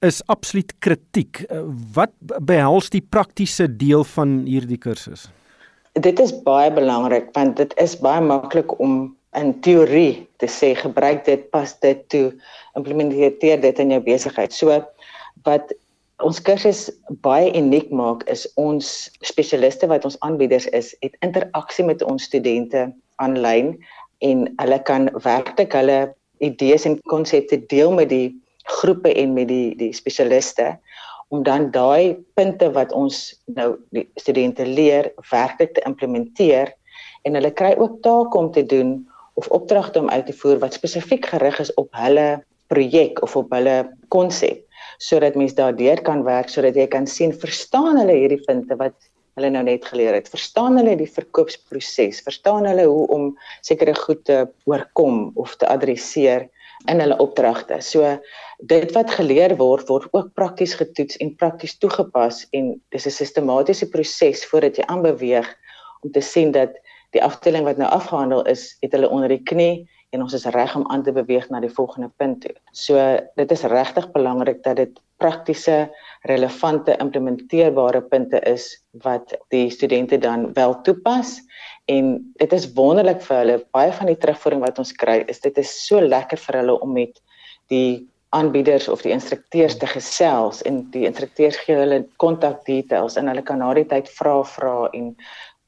is 0.05 0.21
absoluut 0.33 0.73
kritiek. 0.85 1.45
Wat 1.95 2.13
behels 2.45 2.91
die 2.93 3.03
praktiese 3.03 3.69
deel 3.69 4.05
van 4.15 4.43
hierdie 4.49 4.81
kursus? 4.81 5.29
Dit 5.95 6.19
is 6.21 6.35
baie 6.47 6.71
belangrik 6.75 7.31
want 7.37 7.57
dit 7.61 7.75
is 7.83 7.95
baie 8.03 8.23
maklik 8.25 8.75
om 8.83 9.15
in 9.39 9.55
teorie 9.67 10.27
te 10.43 10.49
sê 10.51 10.75
gebruik 10.79 11.25
dit 11.27 11.49
pas 11.55 11.71
dit 11.83 12.03
toe 12.13 12.27
implementeer 12.79 13.61
dit 13.63 13.81
in 13.83 13.95
jou 13.95 14.03
besigheid. 14.05 14.55
So 14.55 14.83
wat 15.47 15.73
ons 16.23 16.41
kursus 16.43 16.87
baie 17.25 17.51
uniek 17.59 17.91
maak 17.91 18.23
is 18.31 18.47
ons 18.61 19.11
spesialiste 19.27 19.89
wat 19.91 20.07
ons 20.07 20.19
aanbieders 20.27 20.69
is, 20.77 20.95
het 21.03 21.17
interaksie 21.27 21.87
met 21.87 22.03
ons 22.07 22.27
studente 22.31 22.87
aanlyn 23.23 23.75
en 24.23 24.47
hulle 24.61 24.79
kan 24.87 25.11
werklik 25.27 25.75
hulle 25.75 25.99
idees 26.45 26.87
en 26.87 26.99
konsepte 27.11 27.59
deel 27.71 27.93
met 27.95 28.11
die 28.13 28.31
groepe 28.65 29.13
en 29.15 29.35
met 29.37 29.49
die 29.49 29.75
die 29.77 29.93
spesialiste 29.93 30.75
om 31.29 31.43
dan 31.43 31.71
daai 31.75 32.17
punte 32.39 32.71
wat 32.73 32.93
ons 32.93 33.35
nou 33.57 33.75
die 33.97 34.07
studente 34.21 34.67
leer 34.67 35.11
werklik 35.31 35.75
te 35.75 35.85
implementeer 35.89 36.73
en 37.25 37.39
hulle 37.39 37.51
kry 37.51 37.75
ook 37.79 38.01
take 38.03 38.39
om 38.39 38.51
te 38.53 38.67
doen 38.67 38.97
of 39.35 39.49
opdragte 39.49 40.01
om 40.01 40.11
uit 40.11 40.27
te 40.27 40.37
voer 40.43 40.61
wat 40.63 40.77
spesifiek 40.77 41.27
gerig 41.33 41.59
is 41.61 41.75
op 41.81 41.89
hulle 41.99 42.45
projek 42.73 43.23
of 43.23 43.37
op 43.37 43.51
hulle 43.53 43.83
konsep 44.15 44.63
sodat 45.03 45.35
mens 45.35 45.57
daardeur 45.59 46.01
kan 46.07 46.23
werk 46.25 46.53
sodat 46.53 46.77
jy 46.79 46.87
kan 46.87 47.07
sien 47.11 47.35
verstaan 47.35 47.99
hulle 47.99 48.15
hierdie 48.21 48.43
punte 48.47 48.79
wat 48.79 48.97
hulle 49.35 49.51
nou 49.51 49.65
net 49.67 49.87
geleer 49.91 50.15
het? 50.15 50.31
Verstaan 50.31 50.79
hulle 50.79 50.95
die 50.99 51.11
verkoopsproses? 51.11 52.23
Verstaan 52.27 52.69
hulle 52.69 52.87
hoe 52.87 53.07
om 53.15 53.31
sekere 53.67 53.95
goed 53.99 54.23
te 54.29 54.45
oorkom 54.71 55.33
of 55.41 55.57
te 55.59 55.69
adresseer 55.71 56.47
in 56.91 57.01
hulle 57.01 57.17
opdragte 57.23 57.81
so 57.81 58.19
dit 58.59 58.93
wat 58.97 59.11
geleer 59.11 59.57
word 59.61 59.89
word 59.89 60.09
ook 60.13 60.33
prakties 60.35 60.75
getoets 60.81 61.17
en 61.17 61.35
prakties 61.41 61.79
toegepas 61.79 62.45
en 62.53 62.75
dis 62.91 63.07
'n 63.07 63.19
sistematiese 63.21 63.89
proses 63.89 64.45
voordat 64.51 64.77
jy 64.77 64.85
aanbeweeg 64.87 65.49
om 66.03 66.11
te 66.13 66.21
sien 66.21 66.53
dat 66.53 66.77
die 67.11 67.23
afdeling 67.23 67.65
wat 67.65 67.77
nou 67.77 67.91
afgehandel 67.91 68.45
is 68.51 68.77
het 68.81 68.93
hulle 68.93 69.09
onder 69.09 69.29
die 69.29 69.43
knie 69.43 69.89
en 70.15 70.23
ons 70.23 70.35
is 70.37 70.47
reg 70.55 70.77
om 70.79 70.87
aan 70.91 71.03
te 71.03 71.13
beweeg 71.13 71.49
na 71.51 71.61
die 71.61 71.73
volgende 71.73 72.11
punt 72.17 72.45
toe. 72.45 72.55
So 72.73 72.99
dit 73.39 73.51
is 73.51 73.65
regtig 73.71 74.11
belangrik 74.15 74.63
dat 74.63 74.77
dit 74.77 75.01
praktiese, 75.23 75.89
relevante, 76.29 76.97
implementeerbare 77.03 78.03
punte 78.11 78.41
is 78.51 78.69
wat 79.03 79.35
die 79.55 79.71
studente 79.71 80.19
dan 80.19 80.53
wel 80.53 80.81
toepas 80.87 81.39
en 81.91 82.33
dit 82.41 82.53
is 82.53 82.67
wonderlik 82.77 83.23
vir 83.27 83.37
hulle. 83.37 83.61
Baie 83.77 83.93
van 83.93 84.09
die 84.11 84.19
terugvoering 84.21 84.65
wat 84.65 84.79
ons 84.81 84.93
kry, 84.97 85.21
is 85.29 85.41
dit 85.45 85.59
is 85.61 85.73
so 85.87 86.01
lekker 86.01 86.41
vir 86.41 86.61
hulle 86.63 86.79
om 86.81 86.93
met 86.97 87.21
die 87.73 88.05
aanbieders 88.35 88.89
of 88.89 89.03
die 89.03 89.13
instrukteurs 89.15 89.77
te 89.79 89.87
gesels 89.87 90.63
en 90.67 90.83
die 90.95 91.05
instrukteurs 91.07 91.59
gee 91.63 91.77
hulle 91.79 92.03
kontak 92.23 92.65
details 92.67 93.19
en 93.21 93.31
hulle 93.31 93.45
kan 93.47 93.61
na 93.63 93.71
die 93.79 93.87
tyd 93.91 94.11
vra 94.19 94.41
vra 94.57 94.75
en 94.99 95.13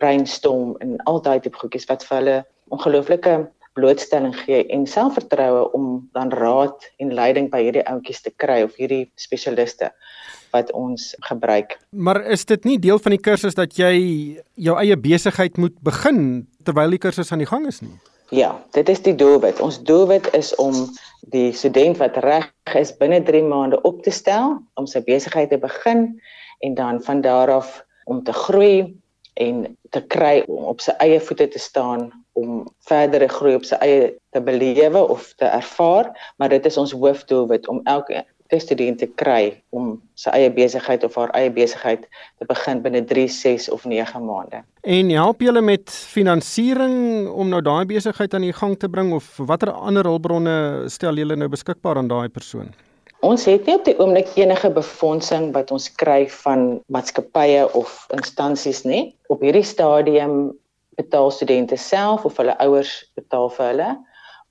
brainstorm 0.03 0.75
en 0.85 0.97
al 1.11 1.23
daai 1.23 1.39
tipe 1.45 1.61
goedjies 1.61 1.87
wat 1.91 2.05
vir 2.09 2.19
hulle 2.19 2.37
ongelooflike 2.75 3.37
blootstelling 3.79 4.35
gee 4.41 4.65
en 4.75 4.87
selfvertroue 4.91 5.67
om 5.79 5.87
dan 6.17 6.33
raad 6.35 6.89
en 7.03 7.15
leiding 7.15 7.51
by 7.53 7.63
hierdie 7.69 7.87
ouetjies 7.87 8.25
te 8.25 8.35
kry 8.43 8.63
of 8.67 8.75
hierdie 8.81 9.05
spesialiste 9.21 9.93
wat 10.57 10.73
ons 10.73 11.13
gebruik. 11.29 11.77
Maar 11.91 12.25
is 12.33 12.45
dit 12.49 12.65
nie 12.69 12.79
deel 12.83 13.01
van 13.03 13.17
die 13.17 13.23
kursus 13.29 13.57
dat 13.59 13.77
jy 13.79 13.95
jou 14.55 14.77
eie 14.81 14.97
besigheid 14.97 15.61
moet 15.61 15.77
begin 15.85 16.47
terwyl 16.67 16.97
die 16.97 17.03
kursus 17.03 17.33
aan 17.33 17.45
die 17.45 17.51
gang 17.51 17.69
is 17.71 17.83
nie? 17.85 17.95
Ja, 18.35 18.57
dit 18.75 18.89
is 18.91 19.03
die 19.07 19.15
doelwit. 19.15 19.61
Ons 19.63 19.79
doelwit 19.87 20.27
is 20.35 20.51
om 20.59 20.75
die 21.31 21.53
student 21.55 22.01
wat 22.03 22.19
reg 22.25 22.51
is 22.75 22.91
binne 22.99 23.21
3 23.23 23.45
maande 23.47 23.79
op 23.87 24.03
te 24.03 24.11
stel 24.11 24.57
om 24.75 24.87
sy 24.91 25.03
besigheid 25.07 25.53
te 25.55 25.61
begin 25.63 26.09
en 26.67 26.75
dan 26.75 27.03
van 27.03 27.23
daar 27.23 27.51
af 27.55 27.85
om 28.11 28.23
te 28.27 28.35
groei 28.35 28.97
en 29.35 29.77
te 29.91 30.01
kry 30.01 30.43
om 30.49 30.65
op 30.73 30.81
sy 30.81 30.95
eie 31.05 31.21
voete 31.21 31.49
te 31.53 31.61
staan 31.63 32.09
om 32.37 32.65
verdere 32.89 33.29
groei 33.29 33.55
op 33.57 33.67
sy 33.69 33.79
eie 33.85 34.15
te 34.35 34.41
belewe 34.45 35.03
of 35.13 35.33
te 35.41 35.49
ervaar, 35.49 36.11
maar 36.37 36.53
dit 36.53 36.67
is 36.67 36.77
ons 36.81 36.95
hoofdoelwit 36.97 37.69
om 37.69 37.81
elke 37.85 38.25
student 38.59 38.99
te 38.99 39.07
kry 39.07 39.57
om 39.71 39.97
sy 40.15 40.31
eie 40.37 40.51
besigheid 40.55 41.05
of 41.05 41.15
haar 41.19 41.33
eie 41.35 41.51
besigheid 41.51 42.07
te 42.39 42.47
begin 42.49 42.83
binne 42.85 43.03
3, 43.05 43.27
6 43.29 43.69
of 43.75 43.85
9 43.85 44.23
maande. 44.25 44.63
En 44.87 45.11
help 45.11 45.43
julle 45.43 45.61
met 45.61 45.91
finansiering 45.91 47.29
om 47.29 47.51
nou 47.51 47.63
daai 47.63 47.85
besigheid 47.91 48.35
aan 48.35 48.47
die 48.47 48.55
gang 48.57 48.77
te 48.79 48.89
bring 48.89 49.13
of 49.17 49.29
watter 49.37 49.73
ander 49.75 50.07
hulpbronne 50.07 50.87
stel 50.93 51.19
julle 51.19 51.37
nou 51.37 51.49
beskikbaar 51.53 51.99
aan 51.99 52.09
daai 52.13 52.29
persoon? 52.29 52.71
Ons 53.27 53.47
het 53.49 53.67
nie 53.67 53.75
op 53.75 53.87
die 53.87 53.97
oomblik 53.99 54.29
enige 54.37 54.71
befondsing 54.71 55.49
wat 55.55 55.73
ons 55.75 55.89
kry 55.99 56.27
van 56.45 56.83
maatskappye 56.93 57.65
of 57.75 58.05
instansies 58.15 58.85
nie. 58.85 59.17
Op 59.33 59.43
hierdie 59.43 59.65
stadium 59.67 60.53
betaal 61.01 61.33
studente 61.33 61.77
self 61.81 62.25
of 62.29 62.37
hulle 62.41 62.55
ouers 62.63 62.93
betaal 63.19 63.49
vir 63.57 63.67
hulle. 63.73 63.89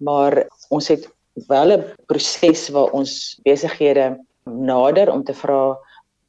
Maar 0.03 0.41
ons 0.75 0.89
het 0.91 1.05
wel 1.47 1.71
'n 1.71 1.83
proses 2.07 2.69
waar 2.69 2.91
ons 2.91 3.39
besighede 3.43 4.19
nader 4.43 5.11
om 5.11 5.23
te 5.23 5.33
vra 5.33 5.77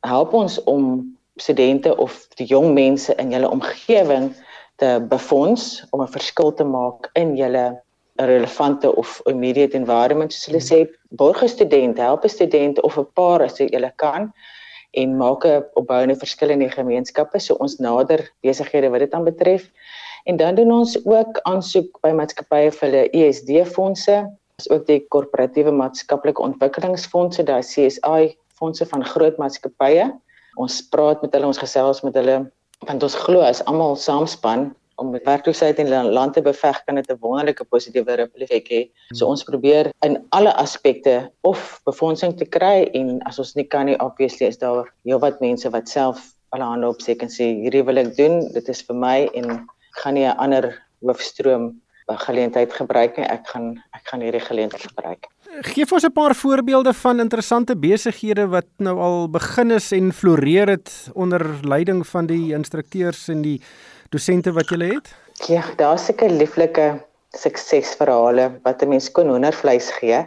help 0.01 0.33
ons 0.33 0.63
om 0.65 1.17
studente 1.37 1.97
of 1.97 2.27
die 2.35 2.47
jong 2.47 2.73
mense 2.75 3.15
in 3.15 3.31
julle 3.31 3.51
omgewing 3.51 4.35
te 4.77 5.07
befonds 5.09 5.85
om 5.91 6.03
'n 6.03 6.17
verskil 6.19 6.53
te 6.55 6.65
maak 6.65 7.11
in 7.13 7.37
julle 7.37 7.83
relevante 8.17 8.97
of 8.97 9.21
immediate 9.25 9.77
environment? 9.77 10.33
Soos 10.33 10.47
hulle 10.47 10.65
sê 10.65 10.91
borge 11.09 11.49
studente 11.49 12.01
help 12.01 12.25
'n 12.25 12.29
student 12.29 12.81
of 12.81 12.99
'n 12.99 13.07
paar 13.15 13.43
as 13.43 13.59
jy 13.59 13.93
kan 13.97 14.33
en 14.91 15.17
maak 15.17 15.45
'n 15.45 15.65
opbouende 15.75 16.17
verskil 16.17 16.51
in 16.51 16.59
die 16.59 16.71
gemeenskappe. 16.71 17.39
So 17.39 17.55
ons 17.55 17.77
nader 17.79 18.33
besighede 18.41 18.91
wat 18.91 19.01
dit 19.01 19.13
aan 19.13 19.25
betref. 19.25 19.71
En 20.25 20.37
dan 20.37 20.55
doen 20.55 20.73
ons 20.73 21.07
ook 21.07 21.41
aansoek 21.43 22.01
by 22.01 22.11
maatskappye 22.11 22.73
vir 22.73 22.89
hulle 22.89 23.11
ESD 23.11 23.67
fondse, 23.67 24.27
as 24.57 24.71
ook 24.73 24.87
die 24.89 25.03
korporatiewe 25.13 25.73
maatskaplike 25.77 26.41
ontwikkelingsfondse, 26.41 27.45
daai 27.45 27.61
CSI 27.61 28.31
fondse 28.57 28.87
van 28.89 29.05
groot 29.05 29.37
maatskappye. 29.41 30.07
Ons 30.63 30.79
praat 30.93 31.21
met 31.21 31.37
hulle, 31.37 31.51
ons 31.51 31.61
gesels 31.61 32.01
met 32.07 32.17
hulle 32.17 32.39
want 32.89 33.05
ons 33.05 33.17
glo 33.27 33.45
as 33.45 33.63
almal 33.69 33.97
saamspan 34.01 34.71
om 35.01 35.11
met 35.13 35.25
werkloosheid 35.29 35.81
in 35.81 35.91
land 35.93 36.35
te 36.37 36.43
beveg 36.45 36.81
kan 36.87 36.97
dit 36.97 37.11
'n 37.11 37.21
wonderlike 37.21 37.65
positiewe 37.69 38.29
effek 38.41 38.69
hê. 38.73 38.83
So 39.13 39.29
ons 39.29 39.45
probeer 39.45 39.93
in 40.03 40.17
alle 40.33 40.53
aspekte 40.57 41.31
of 41.43 41.81
befondsing 41.85 42.37
te 42.37 42.45
kry 42.45 42.89
en 42.95 43.21
as 43.27 43.39
ons 43.39 43.57
nie 43.57 43.65
kan 43.65 43.87
nie 43.87 44.01
obviously 44.01 44.47
is 44.47 44.59
daar 44.59 44.89
heelwat 45.05 45.41
mense 45.41 45.69
wat 45.71 45.89
self 45.89 46.33
hulle 46.53 46.65
hande 46.65 46.89
opsteek 46.89 47.23
en 47.23 47.29
sê 47.29 47.45
hierdie 47.61 47.85
wil 47.85 47.99
ek 47.99 48.17
doen, 48.17 48.53
dit 48.53 48.69
is 48.69 48.83
vir 48.83 48.97
my 48.97 49.29
en 49.35 49.69
gaan 50.03 50.15
nie 50.15 50.25
'n 50.25 50.37
ander 50.39 50.83
hoofstroom 51.03 51.77
geleentheid 52.15 52.73
gebruik 52.73 53.17
nie. 53.19 53.27
Ek 53.27 53.47
gaan 53.51 53.83
gaan 54.11 54.23
hierdie 54.23 54.43
geleentheid 54.43 54.83
gebruik. 54.83 55.27
Geef 55.67 55.93
ons 55.93 56.05
'n 56.05 56.13
paar 56.13 56.35
voorbeelde 56.35 56.93
van 56.95 57.21
interessante 57.21 57.77
besighede 57.77 58.47
wat 58.47 58.69
nou 58.79 58.97
al 58.99 59.31
begin 59.31 59.71
is 59.71 59.93
en 59.93 60.13
floreer 60.13 60.69
het 60.69 61.11
onder 61.15 61.43
leiding 61.63 62.07
van 62.07 62.27
die 62.27 62.53
instrukteurs 62.53 63.29
en 63.29 63.43
die 63.43 63.61
dosente 64.11 64.53
wat 64.53 64.69
jy 64.71 64.95
het. 64.95 65.15
Ja, 65.49 65.63
daar's 65.77 66.05
seker 66.05 66.31
lieflike 66.31 67.05
suksesverhale 67.31 68.61
wat 68.63 68.83
'n 68.83 68.89
mens 68.89 69.11
kon 69.11 69.29
hoendervleis 69.29 69.91
gee. 69.91 70.27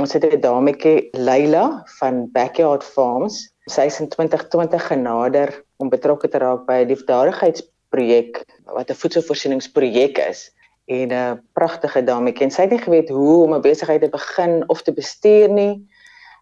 Ons 0.00 0.12
het 0.12 0.24
'n 0.24 0.40
dametjie 0.40 1.08
Leila 1.12 1.82
van 1.98 2.30
Backyard 2.32 2.84
Farms. 2.84 3.52
Sy 3.66 3.86
is 3.86 4.00
in 4.00 4.08
2020 4.08 4.86
genader 4.86 5.64
om 5.76 5.88
betrokke 5.88 6.28
te 6.28 6.38
raak 6.38 6.66
by 6.66 6.82
'n 6.82 6.88
liefdadigheids 6.88 7.62
projek 7.88 8.44
wat 8.64 8.90
'n 8.90 8.94
voedselvoorsieningsprojek 8.94 10.18
is 10.18 10.50
en 10.84 11.12
'n 11.12 11.42
pragtige 11.52 12.04
dametjie 12.04 12.44
en 12.44 12.50
sy 12.50 12.62
het 12.62 12.70
nie 12.70 12.82
geweet 12.82 13.08
hoe 13.08 13.42
om 13.44 13.54
'n 13.54 13.60
besigheid 13.60 14.00
te 14.00 14.08
begin 14.08 14.64
of 14.68 14.82
te 14.82 14.92
bestuur 14.92 15.48
nie. 15.48 15.88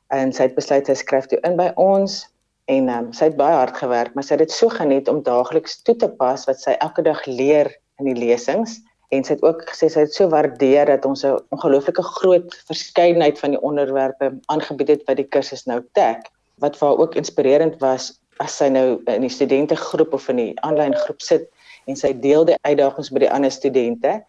En 0.08 0.32
sy 0.32 0.42
het 0.42 0.54
besluit 0.54 0.86
sy 0.86 0.94
skryf 0.94 1.26
toe 1.26 1.38
in 1.40 1.56
by 1.56 1.72
ons 1.76 2.28
en 2.64 2.88
um, 2.88 3.12
sy 3.12 3.24
het 3.24 3.36
baie 3.36 3.54
hard 3.54 3.76
gewerk 3.76 4.14
maar 4.14 4.24
sy 4.24 4.34
het 4.34 4.46
dit 4.46 4.52
so 4.52 4.68
geniet 4.68 5.08
om 5.08 5.22
daagliks 5.22 5.82
toe 5.82 5.96
te 5.96 6.08
pas 6.08 6.44
wat 6.44 6.60
sy 6.60 6.70
elke 6.78 7.02
dag 7.02 7.26
leer 7.26 7.70
in 7.98 8.04
die 8.04 8.26
lesings. 8.26 8.80
En 9.08 9.24
sy 9.24 9.32
het 9.32 9.42
ook 9.42 9.62
gesê 9.70 9.88
sy 9.88 10.00
het 10.00 10.14
so 10.14 10.28
waardeer 10.28 10.86
dat 10.86 11.04
ons 11.04 11.24
'n 11.24 11.38
ongelooflike 11.50 12.02
groot 12.02 12.54
verskeidenheid 12.66 13.38
van 13.38 13.50
die 13.50 13.60
onderwerpe 13.60 14.32
aangebied 14.46 14.88
het 14.88 15.02
wat 15.06 15.16
die 15.16 15.28
kursus 15.28 15.66
nou 15.66 15.80
dek 15.92 16.30
wat 16.58 16.76
vir 16.76 16.88
haar 16.88 16.98
ook 16.98 17.14
inspirerend 17.14 17.80
was 17.80 18.20
as 18.38 18.56
sy 18.56 18.68
nou 18.68 19.02
in 19.06 19.20
die 19.20 19.30
studente 19.30 19.76
groep 19.76 20.12
of 20.12 20.28
in 20.28 20.36
die 20.36 20.52
aanlyn 20.66 20.94
groep 20.94 21.20
sit 21.20 21.48
en 21.90 21.96
sy 21.96 22.12
deel 22.22 22.44
die 22.44 22.58
uitdagings 22.62 23.10
met 23.10 23.24
die 23.26 23.30
ander 23.30 23.50
studente 23.50 24.22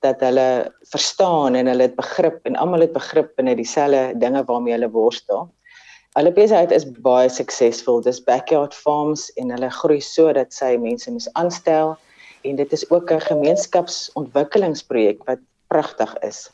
dat 0.00 0.20
hulle 0.20 0.72
verstaan 0.90 1.54
en 1.54 1.66
hulle 1.66 1.82
het 1.82 1.96
begrip 1.96 2.46
en 2.48 2.56
almal 2.56 2.80
het 2.80 2.92
begrip 2.92 3.36
binne 3.36 3.54
dieselfde 3.54 4.18
dinge 4.18 4.44
waarmee 4.44 4.72
hulle 4.72 4.90
worstel. 4.90 5.50
Hulle 6.18 6.32
besigheid 6.34 6.72
is 6.74 6.88
baie 6.90 7.28
suksesvol. 7.30 8.00
Dis 8.02 8.18
backyard 8.24 8.74
farms 8.74 9.28
en 9.38 9.52
hulle 9.54 9.70
groei 9.70 10.00
sodat 10.02 10.54
sy 10.56 10.74
mense 10.80 11.10
moet 11.10 11.28
aanstel 11.38 11.94
en 12.48 12.56
dit 12.56 12.72
is 12.72 12.90
ook 12.90 13.12
'n 13.12 13.20
gemeenskapsontwikkelingsprojek 13.20 15.24
wat 15.24 15.38
pragtig 15.68 16.18
is. 16.18 16.50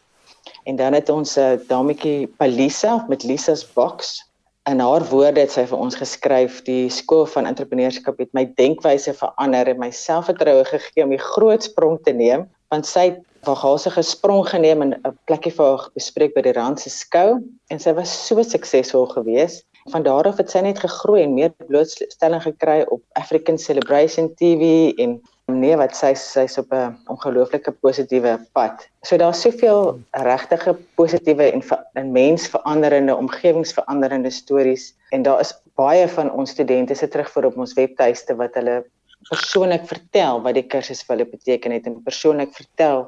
En 0.65 0.77
dan 0.77 0.93
het 0.93 1.09
ons 1.09 1.37
'n 1.37 1.41
uh, 1.41 1.59
dametjie 1.69 2.27
Palisa 2.27 3.05
met 3.09 3.23
Lisa's 3.23 3.73
Box. 3.73 4.26
In 4.67 4.81
haar 4.83 5.05
woorde 5.07 5.45
het 5.45 5.53
sy 5.55 5.63
vir 5.71 5.79
ons 5.79 5.95
geskryf: 5.95 6.57
"Die 6.67 6.89
skool 6.91 7.23
van 7.31 7.47
entrepreneurskap 7.47 8.19
het 8.19 8.33
my 8.35 8.43
denkwyse 8.59 9.13
verander 9.15 9.69
en 9.71 9.79
my 9.79 9.93
selfvertroue 9.95 10.65
gegee 10.67 11.05
om 11.05 11.13
die 11.15 11.23
groot 11.23 11.63
sprong 11.63 12.01
te 12.03 12.11
neem, 12.11 12.49
want 12.75 12.89
sy 12.91 13.05
het 13.13 13.21
wagase 13.47 13.93
gesprong 13.95 14.43
geneem 14.51 14.83
en 14.83 14.97
'n 14.97 15.15
plekkie 15.31 15.53
vir 15.55 15.67
haar 15.67 15.85
bespreek 15.95 16.35
by 16.35 16.43
die 16.43 16.57
Rand 16.59 16.83
se 16.83 16.91
skou 16.91 17.39
en 17.71 17.79
sy 17.79 17.95
was 17.95 18.11
so 18.27 18.43
suksesvol 18.43 19.07
geweest. 19.15 19.63
Van 19.95 20.03
daar 20.03 20.27
af 20.27 20.43
het 20.43 20.51
sy 20.51 20.61
net 20.61 20.83
gegroei 20.83 21.23
en 21.23 21.35
meer 21.35 21.55
blootstelling 21.69 22.43
gekry 22.43 22.83
op 22.91 23.03
African 23.15 23.59
Celebration 23.59 24.35
TV 24.35 24.91
en 24.99 25.21
nee 25.53 25.77
wat 25.79 25.95
sy 25.95 26.13
sy's 26.19 26.59
op 26.59 26.73
'n 26.75 26.97
ongelooflike 27.13 27.73
positiewe 27.81 28.33
pad. 28.53 28.89
So 29.03 29.17
daar's 29.17 29.41
soveel 29.41 30.01
regtige 30.11 30.75
positiewe 30.95 31.53
en 31.53 31.63
'n 31.95 32.13
mensveranderende 32.13 33.15
omgewingsveranderende 33.17 34.31
stories 34.31 34.95
en 35.11 35.23
daar 35.23 35.41
is 35.41 35.55
baie 35.75 36.09
van 36.09 36.31
ons 36.33 36.51
studente 36.51 36.95
se 36.95 37.09
terugvoer 37.09 37.45
op 37.45 37.57
ons 37.57 37.75
webtuiste 37.75 38.37
wat 38.37 38.55
hulle 38.55 38.85
persoonlik 39.31 39.87
vertel 39.87 40.43
wat 40.43 40.55
die 40.55 40.67
kursus 40.67 41.03
vir 41.03 41.17
hulle 41.17 41.31
beteken 41.31 41.73
het 41.73 41.87
en 41.87 42.03
persoonlik 42.03 42.53
vertel 42.55 43.07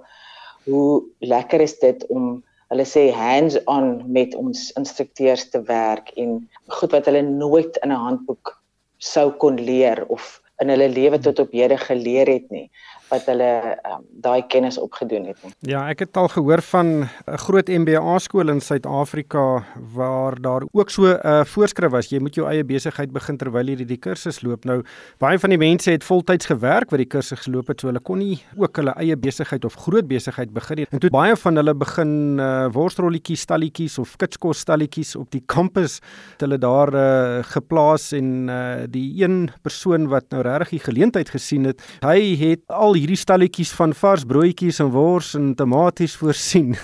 hoe 0.64 1.02
lekker 1.18 1.60
is 1.60 1.78
dit 1.78 2.06
om 2.06 2.44
hulle 2.68 2.84
sê 2.84 3.10
hands-on 3.10 4.02
met 4.12 4.34
ons 4.34 4.72
instrukteurs 4.72 5.50
te 5.50 5.62
werk 5.62 6.10
en 6.16 6.48
goed 6.66 6.92
wat 6.92 7.06
hulle 7.06 7.22
nooit 7.22 7.78
in 7.82 7.92
'n 7.92 8.04
handboek 8.06 8.58
sou 8.98 9.30
kon 9.30 9.56
leer 9.56 10.04
of 10.08 10.40
in 10.62 10.72
hulle 10.72 10.88
lewe 10.88 11.18
tot 11.18 11.38
op 11.38 11.52
hede 11.52 11.78
geleer 11.78 12.28
het 12.32 12.50
nie 12.50 12.66
wat 13.08 13.26
hulle 13.30 13.50
um, 13.88 14.04
daai 14.24 14.42
kennis 14.46 14.78
opgedoen 14.78 15.26
het. 15.30 15.38
Ja, 15.66 15.86
ek 15.88 16.04
het 16.04 16.16
al 16.16 16.28
gehoor 16.28 16.62
van 16.62 17.08
'n 17.08 17.38
groot 17.44 17.68
MBA 17.68 18.18
skool 18.18 18.48
in 18.48 18.60
Suid-Afrika 18.60 19.64
waar 19.94 20.40
daar 20.40 20.62
ook 20.72 20.90
so 20.90 21.02
'n 21.02 21.20
uh, 21.24 21.44
voorskrif 21.44 21.90
was 21.90 22.08
jy 22.08 22.20
moet 22.20 22.34
jou 22.34 22.46
eie 22.48 22.64
besigheid 22.64 23.12
begin 23.12 23.36
terwyl 23.36 23.68
jy 23.68 23.84
die 23.84 23.96
kursus 23.96 24.42
loop. 24.42 24.64
Nou 24.64 24.82
baie 25.18 25.38
van 25.38 25.50
die 25.50 25.58
mense 25.58 25.90
het 25.90 26.04
voltyds 26.04 26.46
gewerk 26.46 26.90
wat 26.90 26.98
die 26.98 27.06
kursus 27.06 27.40
geloop 27.40 27.68
het, 27.68 27.80
so 27.80 27.86
hulle 27.86 28.00
kon 28.00 28.18
nie 28.18 28.38
ook 28.56 28.76
hulle 28.76 28.94
eie 28.96 29.16
besigheid 29.16 29.64
of 29.64 29.74
groot 29.74 30.08
besigheid 30.08 30.52
begin 30.52 30.76
nie. 30.76 30.86
En 30.90 30.98
toe 30.98 31.10
baie 31.10 31.36
van 31.36 31.56
hulle 31.56 31.74
begin 31.74 32.38
uh, 32.38 32.68
worstrolletjies, 32.72 33.40
stalletjies 33.40 33.98
of 33.98 34.16
kitskos 34.16 34.58
stalletjies 34.58 35.16
op 35.16 35.30
die 35.30 35.42
kampus 35.46 36.00
het 36.32 36.44
hulle 36.46 36.58
daar 36.58 36.92
uh, 36.94 37.42
geplaas 37.42 38.12
en 38.12 38.48
uh, 38.48 38.86
die 38.90 39.22
een 39.22 39.50
persoon 39.62 40.08
wat 40.12 40.28
nou 40.34 40.42
regtig 40.42 40.76
die 40.78 40.84
geleentheid 40.86 41.30
gesien 41.30 41.68
het, 41.70 41.82
hy 42.04 42.36
het 42.40 42.64
al 42.66 42.97
hierdie 42.98 43.18
stalletjies 43.18 43.72
van 43.76 43.94
vars 43.94 44.24
broodjies 44.28 44.80
en 44.84 44.90
wors 44.94 45.34
en 45.38 45.54
tomaties 45.54 46.16
voorsien. 46.20 46.76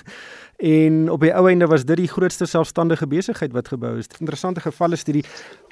En 0.64 1.10
op 1.10 1.20
die 1.20 1.32
ou 1.34 1.48
einde 1.50 1.66
was 1.66 1.84
dit 1.84 1.96
die 1.96 2.08
grootste 2.08 2.46
selfstandige 2.46 3.06
besigheid 3.10 3.52
wat 3.52 3.68
gebou 3.68 3.96
is. 3.98 4.06
Interessante 4.18 4.62
gevalle 4.62 4.96
studie. 4.96 5.24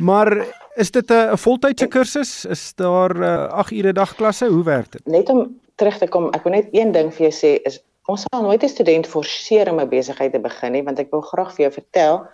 Maar 0.03 0.35
is 0.75 0.91
dit 0.91 1.11
'n 1.11 1.37
voltydse 1.39 1.87
kursus? 1.87 2.45
Is 2.45 2.75
daar 2.75 3.13
8 3.51 3.73
ure 3.73 3.93
dagklasse? 3.93 4.47
Hoe 4.47 4.65
werk 4.65 4.93
dit? 4.93 5.07
Net 5.07 5.29
om 5.29 5.61
terug 5.77 5.99
te 5.99 6.09
kom, 6.09 6.29
ek 6.35 6.43
wil 6.43 6.53
net 6.53 6.69
een 6.73 6.93
ding 6.93 7.15
vir 7.15 7.31
jou 7.31 7.35
sê 7.35 7.63
is 7.63 7.81
ons 8.07 8.25
sal 8.31 8.43
nooit 8.43 8.63
'n 8.63 8.69
student 8.69 9.07
forceer 9.07 9.71
om 9.71 9.81
'n 9.81 9.89
besigheid 9.89 10.33
te 10.33 10.41
begin 10.41 10.73
nie, 10.73 10.83
want 10.83 10.99
ek 10.99 11.11
wil 11.11 11.21
graag 11.21 11.55
vir 11.55 11.63
jou 11.65 11.73
vertel 11.73 12.27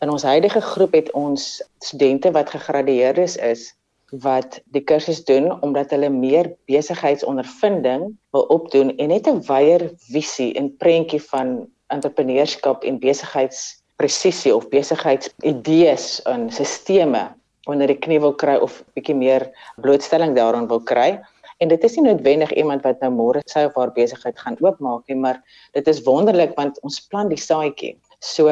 in 0.00 0.10
ons 0.10 0.22
huidige 0.22 0.60
groep 0.60 0.92
het 0.92 1.10
ons 1.12 1.62
studente 1.78 2.30
wat 2.30 2.50
gegradueerdes 2.50 3.36
is 3.36 3.74
wat 4.22 4.60
die 4.74 4.82
kursus 4.84 5.24
doen 5.24 5.50
omdat 5.62 5.90
hulle 5.90 6.10
meer 6.12 6.50
besigheidsondervinding 6.70 8.10
wil 8.36 8.46
opdoen 8.54 8.92
en 8.96 9.08
net 9.08 9.26
'n 9.26 9.42
wyeer 9.48 9.90
visie 10.10 10.52
en 10.54 10.76
prentjie 10.76 11.22
van 11.22 11.66
entrepreneurskap 11.86 12.84
en 12.84 12.98
besigheidspresisie 12.98 14.54
of 14.54 14.68
besigheidsidees 14.68 16.22
en 16.22 16.50
sisteme 16.50 17.34
onder 17.66 17.86
die 17.86 17.98
knie 17.98 18.20
wil 18.20 18.34
kry 18.34 18.56
of 18.60 18.82
bietjie 18.94 19.16
meer 19.16 19.48
blootstelling 19.80 20.34
daaraan 20.36 20.68
wil 20.68 20.80
kry. 20.80 21.20
En 21.58 21.68
dit 21.68 21.84
is 21.84 21.96
nie 21.96 22.04
noodwendig 22.04 22.52
iemand 22.52 22.82
wat 22.82 23.00
nou 23.00 23.12
môre 23.14 23.40
sy 23.46 23.64
of 23.68 23.76
haar 23.78 23.92
besigheid 23.92 24.38
gaan 24.38 24.58
oopmaak 24.60 25.06
nie, 25.08 25.16
maar 25.16 25.40
dit 25.72 25.86
is 25.88 26.02
wonderlik 26.04 26.56
want 26.56 26.80
ons 26.82 27.00
plant 27.08 27.30
die 27.32 27.40
saadjie. 27.40 27.94
So 28.20 28.50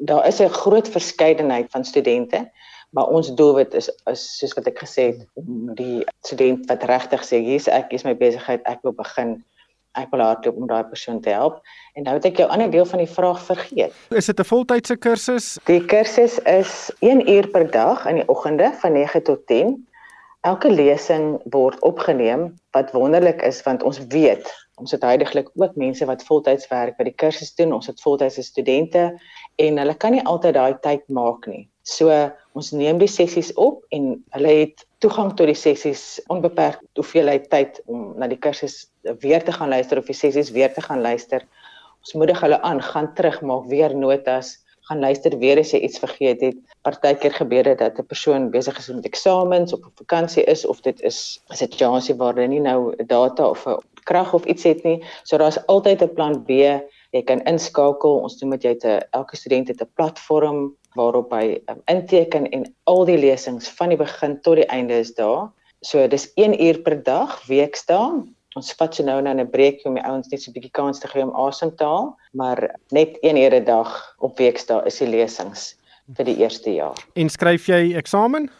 daar 0.00 0.26
is 0.26 0.40
'n 0.40 0.48
groot 0.48 0.88
verskeidenheid 0.88 1.70
van 1.70 1.84
studente 1.84 2.50
maar 2.94 3.06
ons 3.06 3.34
doelwit 3.34 3.74
is 3.74 3.90
is 4.10 4.22
soos 4.38 4.54
wat 4.54 4.68
ek 4.70 4.78
gesê 4.84 5.08
het 5.10 5.24
om 5.40 5.72
die 5.78 6.04
student 6.22 6.68
wat 6.70 6.86
regtig 6.90 7.26
sê 7.26 7.40
hier's 7.42 7.66
ek 7.66 7.90
is 7.96 8.06
my 8.06 8.14
besigheid 8.14 8.62
ek 8.70 8.86
wil 8.86 8.94
begin. 8.94 9.40
Ek 9.94 10.10
wil 10.10 10.24
hardloop 10.26 10.56
om 10.58 10.66
daai 10.66 10.86
persoon 10.90 11.20
te 11.22 11.30
help. 11.30 11.60
En 11.94 12.02
nou 12.02 12.16
het 12.16 12.24
ek 12.26 12.40
jou 12.42 12.48
ander 12.50 12.70
deel 12.70 12.86
van 12.90 12.98
die 12.98 13.10
vraag 13.10 13.38
vergeet. 13.46 13.94
Is 14.10 14.26
dit 14.26 14.40
'n 14.40 14.46
voltydse 14.50 14.96
kursus? 14.96 15.46
Die 15.70 15.84
kursus 15.86 16.38
is 16.50 16.90
1 16.98 17.22
uur 17.30 17.46
per 17.54 17.70
dag 17.70 18.06
in 18.06 18.18
die 18.18 18.28
oggende 18.28 18.72
van 18.82 18.92
9 18.92 19.22
tot 19.22 19.46
10 19.46 19.76
elke 20.42 20.70
lesing 20.70 21.38
word 21.50 21.78
opgeneem 21.80 22.54
wat 22.70 22.90
wonderlik 22.90 23.42
is 23.42 23.62
want 23.62 23.82
ons 23.82 23.98
weet 24.06 24.50
ons 24.74 24.90
het 24.90 25.02
heidaglik 25.02 25.50
ook 25.54 25.76
mense 25.76 26.04
wat 26.06 26.24
voltyds 26.24 26.68
werk 26.68 26.96
by 26.96 27.04
die 27.04 27.14
kursus 27.14 27.54
doen. 27.54 27.72
Ons 27.72 27.86
het 27.86 28.00
voltydse 28.00 28.42
studente 28.42 29.14
en 29.56 29.78
hulle 29.78 29.94
kan 29.94 30.12
nie 30.12 30.24
altyd 30.26 30.54
daai 30.54 30.74
tyd 30.82 31.06
maak 31.08 31.46
nie 31.46 31.70
So 31.84 32.08
ons 32.56 32.72
neem 32.72 32.98
die 32.98 33.10
sessies 33.10 33.52
op 33.60 33.84
en 33.92 34.16
hulle 34.32 34.52
het 34.62 34.86
toegang 35.04 35.34
tot 35.36 35.50
die 35.50 35.58
sessies 35.58 36.16
onbeperk 36.32 36.80
hoeveelheid 36.96 37.50
tyd 37.52 37.80
om 37.84 38.14
na 38.16 38.28
die 38.30 38.40
kursus 38.40 38.86
weer 39.20 39.44
te 39.44 39.52
gaan 39.52 39.68
luister 39.68 40.00
of 40.00 40.08
die 40.08 40.16
sessies 40.16 40.52
weer 40.54 40.72
te 40.72 40.80
gaan 40.80 41.04
luister. 41.04 41.44
Ons 42.00 42.14
moedig 42.16 42.40
hulle 42.40 42.60
aan, 42.64 42.80
gaan 42.80 43.10
terug 43.16 43.42
maak 43.44 43.68
weer 43.68 43.92
notas, 43.96 44.56
gaan 44.88 45.04
luister 45.04 45.36
weer 45.40 45.60
as 45.60 45.72
jy 45.72 45.82
iets 45.84 46.00
vergeet 46.00 46.40
het. 46.44 46.56
Partykeer 46.84 47.36
gebeur 47.36 47.68
dit 47.68 47.78
dat 47.78 48.00
'n 48.00 48.08
persoon 48.08 48.50
besig 48.50 48.78
is 48.78 48.88
met 48.88 49.04
eksamens 49.04 49.72
of 49.72 49.84
op 49.84 49.96
vakansie 50.00 50.44
is 50.44 50.64
of 50.66 50.80
dit 50.80 51.00
is 51.00 51.40
'n 51.50 51.56
situasie 51.56 52.16
waar 52.16 52.34
hulle 52.34 52.48
nie 52.48 52.60
nou 52.60 52.96
data 52.96 53.48
of 53.48 53.66
krag 54.04 54.34
of 54.34 54.44
iets 54.44 54.64
het 54.64 54.84
nie. 54.84 55.04
So 55.24 55.36
daar's 55.36 55.58
altyd 55.66 56.02
'n 56.02 56.14
plan 56.14 56.44
B. 56.44 56.80
Jy 57.14 57.22
kan 57.22 57.42
inskakel. 57.46 58.16
Ons 58.26 58.40
doen 58.40 58.50
met 58.50 58.64
jy 58.66 58.74
te 58.82 58.98
elke 59.14 59.36
student 59.38 59.68
het 59.70 59.82
'n 59.82 59.90
platform 59.94 60.74
waarop 60.98 61.30
hy 61.30 61.60
um, 61.70 61.80
inteken 61.86 62.50
en 62.50 62.64
al 62.90 63.04
die 63.04 63.18
lesings 63.18 63.68
van 63.68 63.88
die 63.88 63.98
begin 63.98 64.40
tot 64.42 64.56
die 64.56 64.66
einde 64.66 64.98
is 64.98 65.14
daar. 65.14 65.50
So 65.82 66.06
dis 66.08 66.32
1 66.34 66.58
uur 66.62 66.82
per 66.82 67.02
dag 67.02 67.46
weekdae. 67.46 68.24
Ons 68.54 68.72
vat 68.78 68.94
so 68.94 69.02
nou 69.02 69.20
nou 69.22 69.34
'n 69.34 69.50
breekie 69.50 69.86
om 69.86 69.94
die 69.94 70.04
ouens 70.04 70.28
net 70.28 70.42
so 70.42 70.50
'n 70.50 70.54
bietjie 70.54 70.72
kans 70.72 70.98
te 70.98 71.08
gee 71.08 71.22
om 71.22 71.34
asem 71.34 71.76
te 71.76 71.84
haal, 71.84 72.16
maar 72.32 72.74
net 72.90 73.18
1 73.22 73.36
ure 73.36 73.60
'n 73.60 73.64
dag 73.64 74.16
op 74.18 74.38
weekdae 74.38 74.86
is 74.86 74.98
die 74.98 75.08
lesings 75.08 75.76
vir 76.16 76.24
die 76.24 76.36
eerste 76.36 76.70
jaar. 76.70 76.98
En 77.14 77.28
skryf 77.28 77.66
jy 77.66 77.94
eksamen? 77.94 78.50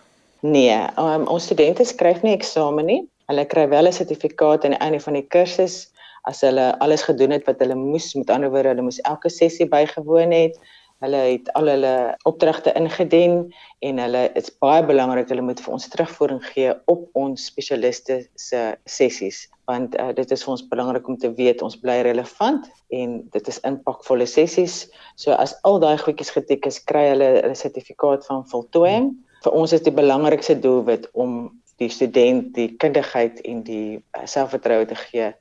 Nee, 0.40 0.78
um, 0.98 1.26
ons 1.26 1.44
studente 1.44 1.84
skryf 1.84 2.22
nie 2.22 2.34
eksamen 2.34 2.86
nie. 2.86 3.08
Hulle 3.26 3.44
kry 3.44 3.68
wel 3.68 3.86
'n 3.86 3.92
sertifikaat 3.92 4.64
aan 4.64 4.76
die 4.76 4.80
einde 4.80 5.00
van 5.00 5.14
die 5.14 5.26
kursus 5.26 5.90
as 6.30 6.40
hulle 6.44 6.70
alles 6.84 7.04
gedoen 7.04 7.34
het 7.36 7.44
wat 7.48 7.60
hulle 7.62 7.76
moes. 7.78 8.12
Met 8.14 8.30
ander 8.30 8.52
woorde, 8.52 8.72
hulle 8.74 8.86
moes 8.86 9.02
elke 9.08 9.30
sessie 9.32 9.68
bygewoon 9.68 10.32
het. 10.34 10.58
Hulle 11.04 11.20
het 11.26 11.50
al 11.58 11.68
hulle 11.68 11.94
opdragte 12.24 12.72
ingedien 12.78 13.40
en 13.84 13.98
hulle 14.00 14.22
is 14.38 14.48
baie 14.62 14.84
belangrik 14.86 15.28
hulle 15.28 15.44
moet 15.44 15.60
vir 15.60 15.74
ons 15.76 15.88
terugvoering 15.92 16.40
gee 16.52 16.72
op 16.88 17.02
ons 17.18 17.48
spesialiste 17.50 18.22
se 18.40 18.62
sessies 18.88 19.42
want 19.68 19.96
uh, 20.00 20.10
dit 20.16 20.32
is 20.32 20.44
vir 20.44 20.52
ons 20.52 20.64
belangrik 20.68 21.06
om 21.08 21.16
te 21.20 21.30
weet 21.36 21.62
ons 21.64 21.76
bly 21.80 21.98
relevant 22.04 22.66
en 22.92 23.14
dit 23.32 23.48
is 23.48 23.60
impakvolle 23.64 24.26
sessies. 24.28 24.84
So 25.16 25.32
as 25.32 25.56
al 25.64 25.80
daai 25.80 25.96
goedjies 26.00 26.34
getik 26.36 26.68
is, 26.68 26.80
kry 26.84 27.06
hulle 27.10 27.30
'n 27.40 27.56
sertifikaat 27.56 28.26
van 28.28 28.44
voltooiing. 28.52 29.14
Vir 29.44 29.52
ons 29.52 29.72
is 29.72 29.84
die 29.84 29.94
belangrikste 29.94 30.56
doelwit 30.60 31.08
om 31.12 31.48
die 31.80 31.88
student 31.88 32.52
die 32.54 32.76
kundigheid 32.76 33.40
en 33.44 33.64
die 33.64 33.96
uh, 33.96 34.26
selfvertroue 34.28 34.86
te 34.86 35.00
gee 35.08 35.32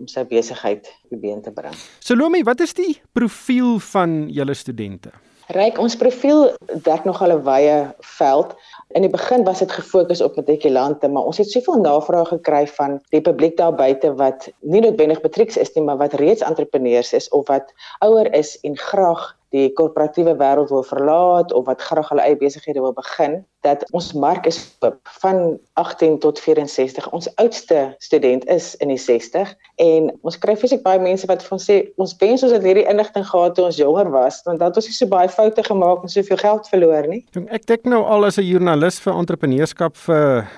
om 0.00 0.08
sy 0.10 0.24
besigheid 0.28 0.88
op 1.10 1.20
been 1.20 1.42
te 1.42 1.52
bring. 1.54 1.74
Salome, 2.00 2.42
wat 2.44 2.60
is 2.60 2.74
die 2.74 3.00
profiel 3.12 3.78
van 3.92 4.24
julle 4.32 4.54
studente? 4.54 5.12
Ryk, 5.52 5.76
ons 5.76 5.92
profiel 6.00 6.54
dek 6.86 7.04
nog 7.04 7.20
al 7.22 7.34
'n 7.34 7.44
wye 7.44 7.92
veld. 8.00 8.54
In 8.96 9.02
die 9.02 9.10
begin 9.10 9.44
was 9.44 9.58
dit 9.58 9.72
gefokus 9.72 10.22
op 10.22 10.36
matrikulante, 10.36 11.08
maar 11.08 11.24
ons 11.24 11.38
het 11.38 11.50
soveel 11.50 11.80
navrae 11.80 12.24
gekry 12.24 12.66
van 12.66 13.00
die 13.10 13.20
publiek 13.20 13.56
daar 13.56 13.74
buite 13.74 14.14
wat 14.14 14.48
nie 14.60 14.80
noodwendig 14.80 15.22
matrieks 15.22 15.56
is 15.56 15.74
nie, 15.74 15.84
maar 15.84 15.96
wat 15.96 16.14
reeds 16.14 16.42
entrepreneurs 16.42 17.12
is 17.12 17.28
of 17.28 17.46
wat 17.48 17.74
ouer 18.00 18.32
is 18.34 18.58
en 18.60 18.76
graag 18.76 19.36
die 19.54 19.70
korporatiewe 19.78 20.34
wêreld 20.40 20.72
wil 20.74 20.82
verlaat 20.86 21.52
of 21.54 21.66
wat 21.68 21.82
graag 21.82 22.08
hulle 22.10 22.22
eie 22.24 22.38
besighede 22.38 22.82
wil 22.82 22.94
begin, 22.96 23.36
dat 23.62 23.84
ons 23.96 24.10
mark 24.18 24.48
is 24.50 24.58
oop 24.84 24.98
van 25.22 25.58
18 25.80 26.18
tot 26.24 26.40
64. 26.42 27.06
Ons 27.16 27.28
oudste 27.40 27.84
student 28.02 28.44
is 28.52 28.72
in 28.82 28.90
die 28.90 28.98
60 29.00 29.54
en 29.84 30.10
ons 30.26 30.38
kry 30.42 30.56
fisiek 30.58 30.82
baie 30.84 31.00
mense 31.02 31.28
wat 31.30 31.44
van 31.46 31.62
sê 31.62 31.80
ons 32.02 32.16
wens 32.20 32.42
ons 32.46 32.54
het 32.54 32.66
hierdie 32.66 32.86
inligting 32.90 33.26
gehad 33.30 33.54
toe 33.54 33.68
ons 33.68 33.78
jonger 33.78 34.10
was, 34.14 34.40
want 34.48 34.58
dan 34.58 34.72
het 34.72 34.82
ons 34.82 34.90
nie 34.90 34.98
so 34.98 35.10
baie 35.10 35.30
foute 35.30 35.66
gemaak 35.70 36.02
en 36.02 36.12
soveel 36.12 36.42
geld 36.42 36.68
verloor 36.72 37.08
nie. 37.12 37.22
Ek 37.54 37.70
dink 37.70 37.86
nou 37.86 38.02
al 38.02 38.26
as 38.26 38.38
'n 38.38 38.48
joernalis 38.48 38.98
vir 39.00 39.14
entrepreneurskap 39.14 39.96
vir 40.08 40.50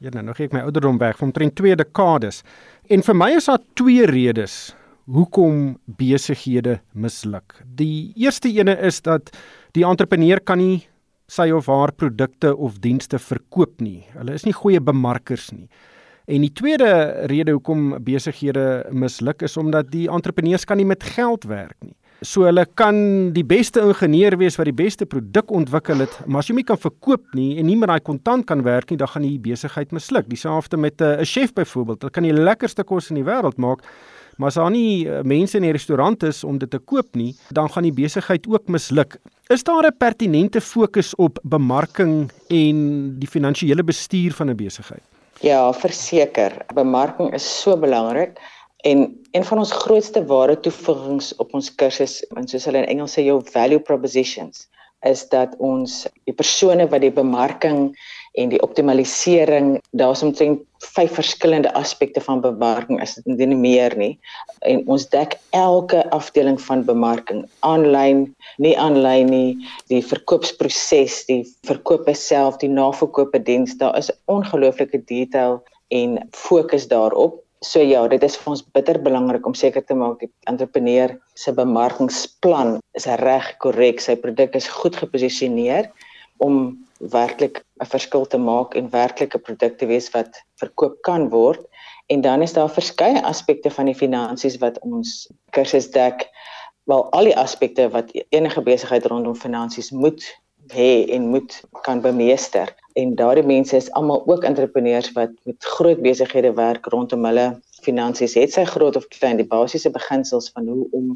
ja, 0.00 0.10
nou 0.10 0.22
nog 0.22 0.40
ek 0.40 0.52
my 0.52 0.64
ouderdom 0.66 0.98
weg 0.98 1.18
van 1.18 1.28
omtrent 1.28 1.54
2 1.54 1.76
dekades. 1.76 2.42
En 2.90 3.02
vir 3.02 3.14
my 3.14 3.30
is 3.36 3.46
daar 3.46 3.62
twee 3.76 4.06
redes 4.06 4.74
hoekom 5.10 5.78
besighede 5.98 6.78
misluk. 6.92 7.58
Die 7.64 8.12
eerste 8.16 8.50
ene 8.52 8.76
is 8.86 9.00
dat 9.02 9.32
die 9.76 9.84
entrepreneur 9.86 10.40
kan 10.40 10.60
nie 10.62 10.86
sy 11.30 11.50
of 11.54 11.68
haar 11.70 11.92
produkte 11.94 12.54
of 12.56 12.80
dienste 12.82 13.18
verkoop 13.22 13.80
nie. 13.82 14.02
Hulle 14.16 14.34
is 14.34 14.46
nie 14.46 14.54
goeie 14.56 14.80
bemarkers 14.82 15.50
nie. 15.54 15.68
En 16.30 16.44
die 16.44 16.52
tweede 16.54 16.90
rede 17.30 17.54
hoekom 17.56 17.96
besighede 18.06 18.84
misluk 18.94 19.42
is 19.46 19.56
omdat 19.58 19.90
die 19.90 20.06
entrepreneurs 20.10 20.66
kan 20.66 20.78
nie 20.78 20.86
met 20.86 21.06
geld 21.16 21.46
werk 21.50 21.78
nie. 21.82 21.96
So 22.20 22.44
hulle 22.44 22.66
kan 22.76 22.98
die 23.32 23.46
beste 23.48 23.80
ingenieur 23.80 24.36
wees 24.36 24.58
wat 24.60 24.68
die 24.68 24.76
beste 24.76 25.06
produk 25.08 25.50
ontwikkel 25.56 26.02
het, 26.04 26.18
maar 26.26 26.44
as 26.44 26.50
jy 26.50 26.58
nie 26.58 26.66
kan 26.68 26.78
verkoop 26.78 27.32
nie 27.34 27.54
en 27.58 27.64
nie 27.66 27.78
met 27.80 27.88
daai 27.88 28.02
kontant 28.04 28.44
kan 28.50 28.60
werk 28.66 28.92
nie, 28.92 28.98
dan 29.00 29.08
gaan 29.08 29.24
die 29.24 29.38
besigheid 29.40 29.94
misluk. 29.96 30.28
Dieselfde 30.28 30.76
met 30.76 31.00
'n 31.00 31.24
chef 31.24 31.54
byvoorbeeld. 31.54 32.02
Hulle 32.02 32.12
kan 32.12 32.28
die 32.28 32.36
lekkerste 32.36 32.84
kos 32.84 33.10
in 33.10 33.16
die 33.16 33.24
wêreld 33.24 33.56
maak, 33.56 33.80
Maar 34.40 34.48
as 34.48 34.56
daar 34.56 34.70
nie 34.72 35.04
eh, 35.04 35.20
mense 35.20 35.58
in 35.58 35.66
die 35.66 35.74
restaurant 35.76 36.22
is 36.24 36.44
om 36.48 36.56
dit 36.58 36.70
te 36.72 36.78
koop 36.78 37.16
nie, 37.18 37.34
dan 37.52 37.68
gaan 37.68 37.84
die 37.84 37.92
besigheid 37.92 38.46
ook 38.48 38.70
misluk. 38.72 39.18
Is 39.52 39.62
daar 39.68 39.84
'n 39.84 39.96
pertinente 39.98 40.60
fokus 40.60 41.14
op 41.14 41.38
bemarking 41.42 42.30
en 42.48 42.78
die 43.18 43.28
finansiële 43.28 43.84
bestuur 43.84 44.32
van 44.32 44.48
'n 44.48 44.56
besigheid? 44.56 45.02
Ja, 45.40 45.72
verseker. 45.72 46.52
Bemarking 46.74 47.34
is 47.34 47.60
so 47.60 47.76
belangrik 47.76 48.40
en 48.76 49.20
een 49.30 49.44
van 49.44 49.58
ons 49.58 49.72
grootste 49.72 50.24
ware 50.24 50.60
toevoegings 50.60 51.36
op 51.36 51.54
ons 51.54 51.74
kursus, 51.74 52.26
en 52.36 52.48
soos 52.48 52.64
hulle 52.64 52.78
in 52.78 52.88
Engels 52.88 53.12
sê, 53.12 53.22
jou 53.22 53.42
value 53.44 53.80
propositions, 53.80 54.68
is 55.00 55.28
dat 55.28 55.54
ons 55.58 56.06
die 56.24 56.34
persone 56.34 56.88
wat 56.88 57.00
die 57.00 57.12
bemarking 57.12 57.96
en 58.38 58.50
die 58.52 58.60
optimalisering 58.62 59.78
daar's 59.98 60.22
omtrent 60.22 60.62
vyf 60.94 61.12
verskillende 61.18 61.72
aspekte 61.74 62.22
van 62.24 62.40
bemarking 62.40 63.00
as 63.02 63.16
dit 63.18 63.40
nie 63.40 63.58
meer 63.58 63.96
nie. 63.98 64.12
En 64.68 64.84
ons 64.86 65.06
dek 65.12 65.36
elke 65.56 66.04
afdeling 66.14 66.60
van 66.62 66.84
bemarking 66.86 67.42
aanlyn 67.66 68.28
nie 68.62 68.76
aanlyn 68.78 69.30
nie. 69.32 69.68
Die 69.92 70.02
verkoopsproses 70.04 71.24
die 71.28 71.42
verkope 71.68 72.14
self 72.14 72.60
die 72.62 72.70
naverkope 72.70 73.42
diens 73.42 73.76
daar 73.82 73.98
is 73.98 74.12
ongelooflike 74.30 75.02
detail 75.10 75.60
en 75.90 76.18
fokus 76.36 76.86
daarop. 76.88 77.40
So 77.60 77.82
ja 77.84 78.06
dit 78.08 78.22
is 78.24 78.38
vir 78.40 78.54
ons 78.54 78.62
bitter 78.72 79.00
belangrik 79.02 79.46
om 79.46 79.54
seker 79.58 79.84
te 79.84 79.94
maak 79.94 80.22
die 80.22 80.30
entrepreneur 80.48 81.12
se 81.34 81.52
bemarkingsplan 81.52 82.78
is 82.96 83.10
reg 83.20 83.50
korrek 83.60 84.00
sy 84.00 84.16
produk 84.16 84.54
is 84.56 84.70
goed 84.80 84.96
geposisioneer 84.96 85.90
om 86.40 86.78
werklik 87.00 87.64
'n 87.80 87.86
verskil 87.86 88.26
te 88.26 88.38
maak 88.38 88.74
en 88.74 88.90
werklike 88.90 89.38
produkte 89.38 89.86
wees 89.86 90.10
wat 90.10 90.42
verkoop 90.60 91.00
kan 91.02 91.28
word. 91.28 91.64
En 92.06 92.20
dan 92.20 92.42
is 92.42 92.52
daar 92.52 92.70
verskeie 92.70 93.22
aspekte 93.24 93.70
van 93.70 93.84
die 93.84 93.94
finansies 93.94 94.58
wat 94.58 94.78
ons 94.78 95.28
kursus 95.50 95.90
dek. 95.90 96.28
Wel 96.84 97.10
al 97.10 97.24
die 97.24 97.36
aspekte 97.36 97.88
wat 97.88 98.10
enige 98.28 98.62
besigheid 98.62 99.06
rondom 99.06 99.34
finansies 99.34 99.90
moet 99.90 100.22
hê 100.68 101.06
en 101.08 101.28
moet 101.28 101.62
kan 101.82 102.00
bemeester. 102.00 102.74
En 102.92 103.14
daardie 103.14 103.46
mense 103.46 103.76
is 103.76 103.90
almal 103.90 104.22
ook 104.26 104.44
entrepreneurs 104.44 105.12
wat 105.12 105.30
met 105.44 105.64
groot 105.64 106.02
besighede 106.02 106.52
werk 106.52 106.86
rondom 106.86 107.24
hulle 107.24 107.60
finansies. 107.82 108.34
Het 108.34 108.52
sy 108.52 108.64
groot 108.64 108.96
of 108.96 109.08
klein 109.08 109.36
die 109.36 109.46
basiese 109.46 109.90
beginsels 109.90 110.50
van 110.50 110.68
hoe 110.68 110.86
om 110.90 111.14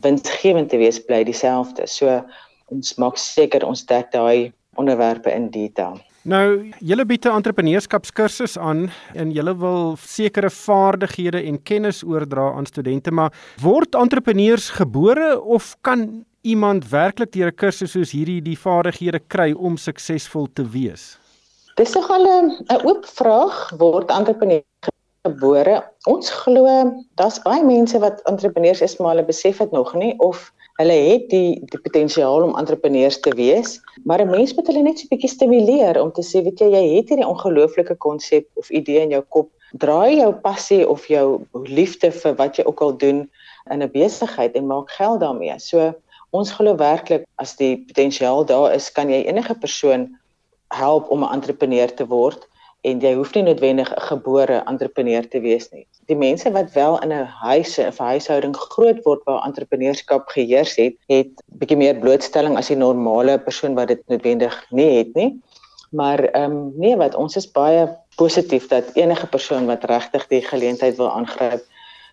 winsgewend 0.00 0.70
te 0.70 0.76
wees 0.76 1.04
bly 1.04 1.24
dieselfde. 1.24 1.86
So 1.86 2.22
ons 2.70 2.94
maak 2.94 3.18
seker 3.18 3.66
ons 3.66 3.84
dek 3.86 4.12
daai 4.12 4.52
onderwerpe 4.76 5.30
in 5.30 5.50
detail. 5.50 5.98
Nou, 6.22 6.68
julle 6.78 7.04
bied 7.06 7.24
'n 7.24 7.36
entrepreneurskapskursus 7.40 8.58
aan 8.58 8.90
en 9.14 9.30
julle 9.30 9.56
wil 9.56 9.96
sekere 9.96 10.50
vaardighede 10.50 11.42
en 11.42 11.62
kennis 11.62 12.02
oordra 12.04 12.52
aan 12.52 12.66
studente, 12.66 13.10
maar 13.10 13.32
word 13.62 13.94
entrepreneurs 13.94 14.68
gebore 14.68 15.40
of 15.40 15.76
kan 15.80 16.24
iemand 16.42 16.88
werklik 16.88 17.32
deur 17.32 17.46
'n 17.46 17.54
kursus 17.54 17.90
soos 17.90 18.10
hierdie 18.12 18.42
die 18.42 18.58
vaardighede 18.58 19.20
kry 19.28 19.52
om 19.52 19.76
suksesvol 19.76 20.46
te 20.52 20.68
wees? 20.68 21.18
Dis 21.76 21.94
nogal 21.94 22.26
'n 22.26 22.86
oop 22.86 23.06
vraag, 23.06 23.72
word 23.78 24.10
entrepreneurs 24.10 24.64
gebore? 25.24 25.84
Ons 26.04 26.30
glo 26.30 26.66
daar's 27.14 27.40
baie 27.42 27.64
mense 27.64 27.98
wat 27.98 28.20
entrepreneurs 28.24 28.80
is, 28.80 28.96
maar 28.98 29.14
hulle 29.14 29.26
besef 29.26 29.58
dit 29.58 29.72
nog 29.72 29.94
nie 29.94 30.14
of 30.18 30.52
hulle 30.80 30.96
het 30.96 31.28
die 31.32 31.60
die 31.70 31.80
potensiaal 31.84 32.46
om 32.46 32.56
entrepreneurs 32.58 33.20
te 33.20 33.32
wees, 33.36 33.78
maar 34.04 34.20
'n 34.24 34.30
mens 34.30 34.54
moet 34.54 34.66
hulle 34.66 34.82
net 34.82 34.98
so 34.98 35.06
'n 35.06 35.12
bietjie 35.12 35.34
stimuleer 35.36 36.00
om 36.02 36.12
te 36.12 36.22
sê, 36.22 36.42
weet 36.44 36.60
jy, 36.60 36.68
jy 36.72 36.84
het 36.96 37.08
hierdie 37.08 37.32
ongelooflike 37.32 37.96
konsep 38.06 38.46
of 38.54 38.70
idee 38.70 39.00
in 39.00 39.10
jou 39.10 39.22
kop. 39.28 39.48
Draai 39.72 40.16
jou 40.16 40.32
passie 40.32 40.88
of 40.88 41.06
jou 41.06 41.46
liefde 41.52 42.10
vir 42.10 42.34
wat 42.34 42.56
jy 42.56 42.64
ook 42.64 42.80
al 42.80 42.96
doen 42.96 43.28
in 43.70 43.82
'n 43.82 43.90
besigheid 43.92 44.56
en 44.56 44.66
maak 44.66 44.90
geld 44.90 45.20
daarmee. 45.20 45.58
So 45.58 45.94
ons 46.32 46.50
glo 46.50 46.76
werklik 46.76 47.24
as 47.38 47.56
die 47.56 47.76
potensiaal 47.88 48.44
daar 48.46 48.74
is, 48.74 48.90
kan 48.92 49.08
jy 49.08 49.26
enige 49.26 49.54
persoon 49.54 50.08
help 50.68 51.10
om 51.10 51.24
'n 51.24 51.32
entrepreneur 51.32 51.94
te 51.94 52.06
word 52.06 52.48
en 52.82 53.00
jy 53.00 53.14
hoef 53.14 53.34
nie 53.34 53.42
noodwendig 53.42 53.90
'n 53.92 54.00
gebore 54.00 54.62
entrepreneur 54.66 55.28
te 55.28 55.40
wees 55.40 55.70
nie. 55.72 55.86
Die 56.10 56.18
mense 56.18 56.50
wat 56.50 56.72
wel 56.74 56.98
in 57.04 57.12
'n 57.14 57.28
huis 57.40 57.78
of 57.78 57.98
huishouding 57.98 58.56
groot 58.56 58.98
word 59.04 59.20
waar 59.24 59.44
entrepreneurskap 59.46 60.28
geheers 60.34 60.74
het, 60.76 60.96
het 61.06 61.30
bietjie 61.60 61.78
meer 61.78 61.98
blootstelling 62.02 62.56
as 62.58 62.70
die 62.72 62.76
normale 62.76 63.38
persoon 63.38 63.74
wat 63.78 63.88
dit 63.88 64.02
noodwendig 64.10 64.56
nie 64.70 64.90
het 64.98 65.14
nie. 65.14 65.30
Maar 65.90 66.24
ehm 66.24 66.50
um, 66.50 66.72
nee, 66.76 66.96
wat 66.96 67.14
ons 67.14 67.36
is 67.36 67.50
baie 67.50 67.86
positief 68.16 68.66
dat 68.68 68.90
enige 68.94 69.26
persoon 69.26 69.66
wat 69.66 69.84
regtig 69.84 70.26
die 70.26 70.42
geleentheid 70.42 70.96
wil 70.96 71.10
aangryp, 71.10 71.62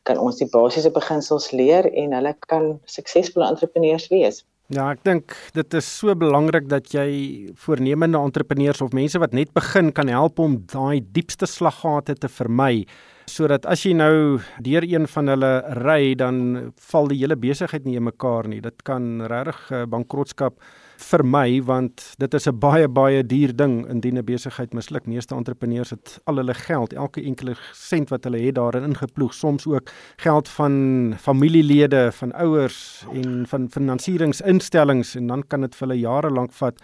kan 0.03 0.17
ons 0.17 0.37
die 0.37 0.49
basiese 0.49 0.91
beginsels 0.91 1.51
leer 1.51 1.89
en 1.93 2.13
hulle 2.13 2.35
kan 2.47 2.79
suksesvolle 2.85 3.49
entrepreneurs 3.49 4.07
wees. 4.13 4.45
Ja, 4.67 4.89
ek 4.91 5.05
dink 5.07 5.31
dit 5.55 5.75
is 5.79 5.87
so 5.87 6.11
belangrik 6.19 6.65
dat 6.67 6.89
jy 6.91 7.53
voornemende 7.63 8.19
entrepreneurs 8.19 8.81
of 8.83 8.91
mense 8.91 9.15
wat 9.23 9.31
net 9.31 9.53
begin 9.55 9.93
kan 9.95 10.11
help 10.11 10.41
om 10.43 10.57
daai 10.67 10.99
diepste 11.15 11.47
slaggate 11.47 12.17
te 12.19 12.27
vermy 12.27 12.83
sodat 13.31 13.63
as 13.71 13.85
jy 13.87 13.93
nou 13.95 14.41
deur 14.63 14.83
een 14.83 15.07
van 15.07 15.31
hulle 15.31 15.51
ry 15.79 16.01
dan 16.19 16.41
val 16.89 17.07
die 17.07 17.21
hele 17.21 17.39
besigheid 17.39 17.87
nie 17.87 17.95
in 17.99 18.07
mekaar 18.07 18.47
nie. 18.51 18.59
Dit 18.63 18.83
kan 18.87 19.23
regtig 19.31 19.63
uh, 19.71 19.85
bankrotskap 19.87 20.59
vermy 20.97 21.61
want 21.63 22.13
dit 22.17 22.33
is 22.33 22.47
'n 22.47 22.59
baie 22.59 22.87
baie 22.87 23.23
duur 23.25 23.55
ding 23.55 23.87
indien 23.87 24.17
'n 24.17 24.25
besigheid 24.25 24.73
misluk. 24.73 25.05
Meeste 25.05 25.35
entrepreneurs 25.35 25.89
het 25.89 26.19
al 26.25 26.35
hulle 26.35 26.53
geld, 26.53 26.93
elke 26.93 27.21
enkele 27.21 27.55
sent 27.73 28.09
wat 28.09 28.23
hulle 28.23 28.39
het 28.39 28.55
daarin 28.55 28.83
ingeploeg, 28.83 29.33
soms 29.33 29.67
ook 29.67 29.89
geld 30.17 30.49
van 30.49 31.13
familielede, 31.17 32.11
van 32.11 32.33
ouers 32.33 33.05
en 33.13 33.47
van 33.47 33.69
finansieringsinstellings 33.69 35.15
en 35.15 35.27
dan 35.27 35.43
kan 35.47 35.61
dit 35.61 35.75
vir 35.75 35.87
hulle 35.87 35.99
jare 35.99 36.29
lank 36.29 36.51
vat 36.51 36.81